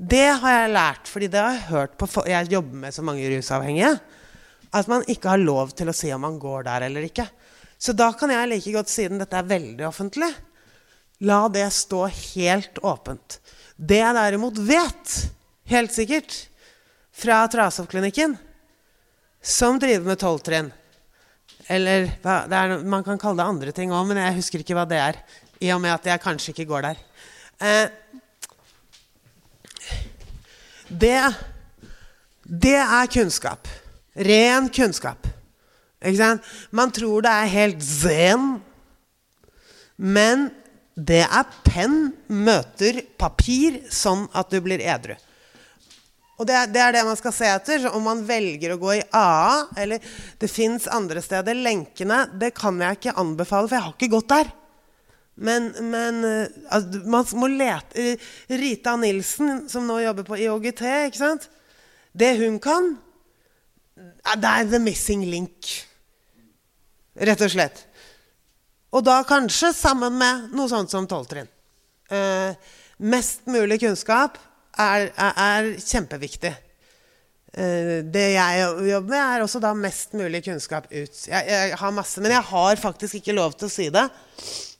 [0.00, 3.26] Det har jeg lært, fordi det har jeg hørt på Jeg jobber med så mange
[3.28, 3.92] rusavhengige.
[4.72, 7.26] At man ikke har lov til å si om man går der eller ikke.
[7.76, 10.30] Så da kan jeg like godt, siden dette er veldig offentlig,
[11.24, 13.40] la det stå helt åpent.
[13.76, 15.14] Det jeg derimot vet,
[15.72, 16.36] helt sikkert,
[17.12, 18.36] fra Trasov-klinikken,
[19.40, 20.70] som driver med tolvtrinn
[21.70, 24.98] eller er, Man kan kalle det andre ting òg, men jeg husker ikke hva det
[24.98, 25.20] er.
[25.62, 27.02] I og med at jeg kanskje ikke går der.
[27.60, 28.24] Eh,
[30.90, 31.18] det,
[32.44, 33.68] det er kunnskap.
[34.14, 35.26] Ren kunnskap.
[36.70, 38.54] Man tror det er helt zen,
[39.96, 40.48] men
[40.96, 45.14] det er penn møter papir, sånn at du blir edru.
[46.40, 47.84] Og det er, det er, det man skal se etter.
[47.92, 51.58] Om man velger å gå i AA, eller det fins andre steder.
[51.66, 54.52] Lenkene det kan jeg ikke anbefale, for jeg har ikke gått der.
[55.40, 56.24] Men, men
[56.68, 58.14] altså, man må lete
[58.60, 61.46] Rita Nilsen, som nå jobber på IOGT, ikke sant?
[62.12, 62.92] Det hun kan,
[64.36, 65.70] det er the missing link.
[67.20, 67.84] Rett og slett.
[68.90, 71.48] Og da kanskje sammen med noe sånt som tolvtrinn.
[72.10, 72.50] Uh,
[73.06, 74.38] mest mulig kunnskap
[74.74, 76.52] er, er, er kjempeviktig.
[77.54, 81.22] Uh, det jeg jobber med, er også da mest mulig kunnskap ut.
[81.28, 84.06] Jeg, jeg, har masse, men jeg har faktisk ikke lov til å si det.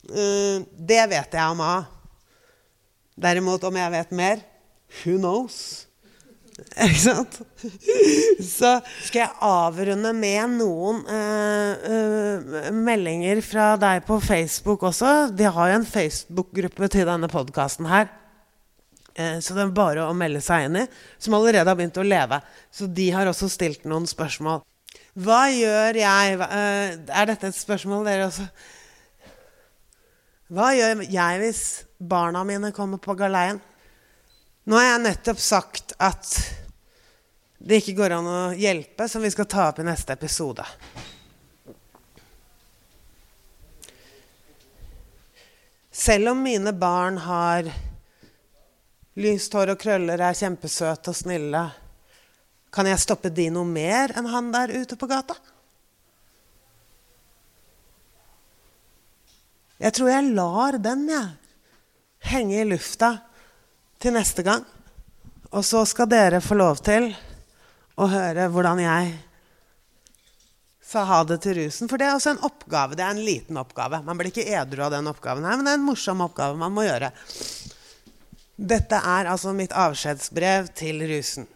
[0.09, 1.77] Uh, det vet jeg om A.
[3.21, 4.45] Derimot, om jeg vet mer
[5.03, 5.87] Who knows?
[6.87, 7.41] Ikke sant?
[8.57, 8.73] Så
[9.07, 15.31] skal jeg avrunde med noen uh, meldinger fra deg på Facebook også.
[15.37, 18.11] De har jo en Facebook-gruppe til denne podkasten her.
[19.15, 20.89] Eh, så det er bare å melde seg inn i,
[21.21, 22.41] som allerede har begynt å leve.
[22.73, 24.63] Så de har også stilt noen spørsmål.
[25.21, 28.47] Hva gjør jeg eh, Er dette et spørsmål dere også?
[30.51, 31.63] Hva gjør jeg hvis
[32.03, 33.61] barna mine kommer på galeien?
[34.67, 36.27] Nå har jeg nettopp sagt at
[37.61, 40.65] det ikke går an å hjelpe, som vi skal ta opp i neste episode.
[45.95, 47.71] Selv om mine barn har
[49.21, 51.61] Lyst hår og krøller er kjempesøte og snille.
[52.73, 55.35] Kan jeg stoppe de noe mer enn han der ute på gata?
[59.81, 61.29] Jeg tror jeg lar den, jeg.
[62.31, 63.15] Henge i lufta
[64.01, 64.65] til neste gang.
[65.51, 67.09] Og så skal dere få lov til
[68.01, 69.15] å høre hvordan jeg
[70.91, 71.89] sa ha det til rusen.
[71.89, 72.97] For det er også en oppgave.
[72.99, 74.03] Det er en liten oppgave.
[74.05, 76.75] Man blir ikke edru av den oppgaven her, men det er en morsom oppgave man
[76.75, 77.13] må gjøre.
[78.61, 81.49] Dette er altså mitt avskjedsbrev til rusen.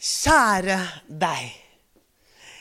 [0.00, 1.63] Kjære deg.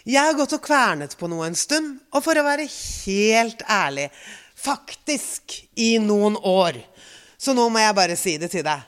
[0.03, 4.09] Jeg har gått og kvernet på noe en stund, og for å være helt ærlig
[4.59, 6.79] faktisk i noen år.
[7.39, 8.83] Så nå må jeg bare si det til deg.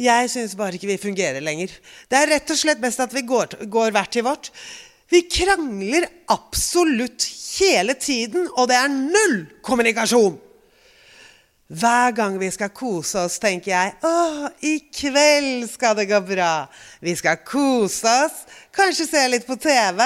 [0.00, 1.72] Jeg syns bare ikke vi fungerer lenger.
[2.08, 4.48] Det er rett og slett best at vi går, går hvert til vårt.
[5.12, 7.28] Vi krangler absolutt
[7.58, 10.40] hele tiden, og det er null kommunikasjon.
[11.72, 16.66] Hver gang vi skal kose oss, tenker jeg å, i kveld skal det gå bra.
[17.00, 18.42] Vi skal kose oss,
[18.76, 20.00] kanskje se litt på TV,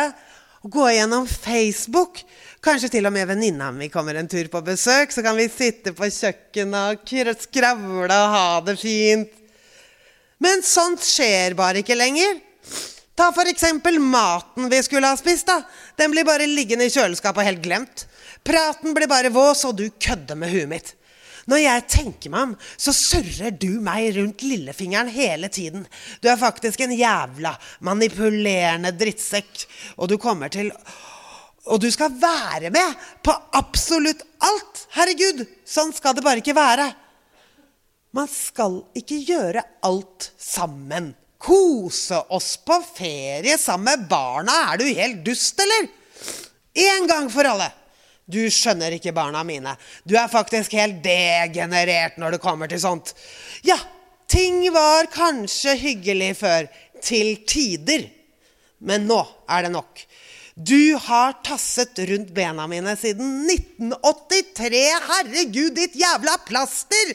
[0.63, 2.23] gå gjennom Facebook.
[2.65, 5.93] Kanskje til og med venninna mi kommer en tur på besøk, så kan vi sitte
[5.95, 9.31] på kjøkkenet og skravle og ha det fint.
[10.43, 12.43] Men sånt skjer bare ikke lenger.
[13.17, 15.47] Ta eksempel maten vi skulle ha spist.
[15.47, 15.63] da.
[15.97, 18.07] Den blir bare liggende i kjøleskapet og helt glemt.
[18.45, 20.96] Praten blir bare vås, og du kødder med huet mitt.
[21.47, 25.85] Når jeg tenker meg om, så surrer du meg rundt lillefingeren hele tiden.
[26.19, 27.55] Du er faktisk en jævla
[27.87, 29.67] manipulerende drittsekk,
[29.97, 30.73] og du kommer til
[31.67, 34.85] Og du skal være med på absolutt alt!
[34.95, 36.85] Herregud, sånn skal det bare ikke være.
[38.15, 41.11] Man skal ikke gjøre alt sammen.
[41.43, 44.55] Kose oss på ferie sammen med barna.
[44.71, 45.91] Er du helt dust, eller?
[46.87, 47.67] En gang for alle.
[48.27, 49.77] Du skjønner ikke barna mine.
[50.03, 53.15] Du er faktisk helt degenerert når det kommer til sånt.
[53.67, 53.79] Ja,
[54.27, 56.67] ting var kanskje hyggelig før.
[57.07, 58.09] Til tider.
[58.83, 59.21] Men nå
[59.53, 60.01] er det nok.
[60.57, 64.81] Du har tasset rundt bena mine siden 1983.
[65.11, 67.13] Herregud, ditt jævla plaster!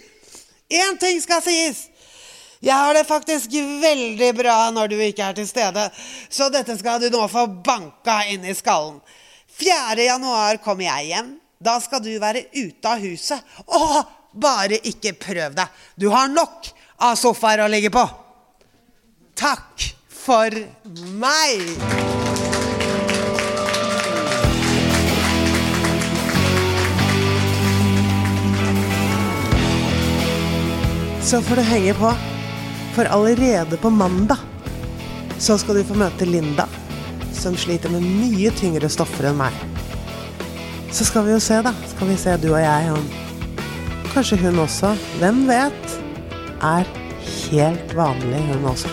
[0.71, 1.87] Én ting skal sies.
[2.61, 3.49] Jeg har det faktisk
[3.81, 5.87] veldig bra når du ikke er til stede,
[6.29, 9.01] så dette skal du nå få banka inn i skallen.
[9.61, 10.01] 4.
[10.03, 11.35] januar kommer jeg hjem.
[11.61, 13.37] Da skal du være ute av huset.
[13.69, 14.01] Å,
[14.33, 15.81] bare ikke prøv deg.
[15.95, 18.01] Du har nok av sofaer å ligge på.
[19.37, 20.57] Takk for
[21.21, 21.61] meg.
[31.21, 32.09] Så får du henge på,
[32.95, 34.41] for allerede på mandag
[35.41, 36.67] så skal du få møte Linda,
[37.35, 39.55] som sliter med mye tyngre stoffer enn meg.
[40.91, 41.73] Så skal vi jo se, da.
[41.93, 43.05] Skal vi se, du og jeg, om
[44.11, 45.95] kanskje hun også, hvem vet,
[46.61, 46.89] er
[47.51, 48.91] helt vanlig, hun også.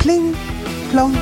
[0.00, 0.32] Pling,
[0.90, 1.16] plong.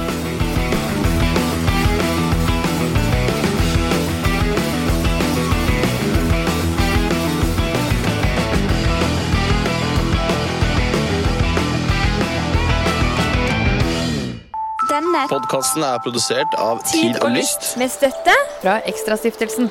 [15.31, 17.77] Podkasten er produsert av Tid og Lyst.
[17.79, 19.71] med støtte fra Ekstrastiftelsen.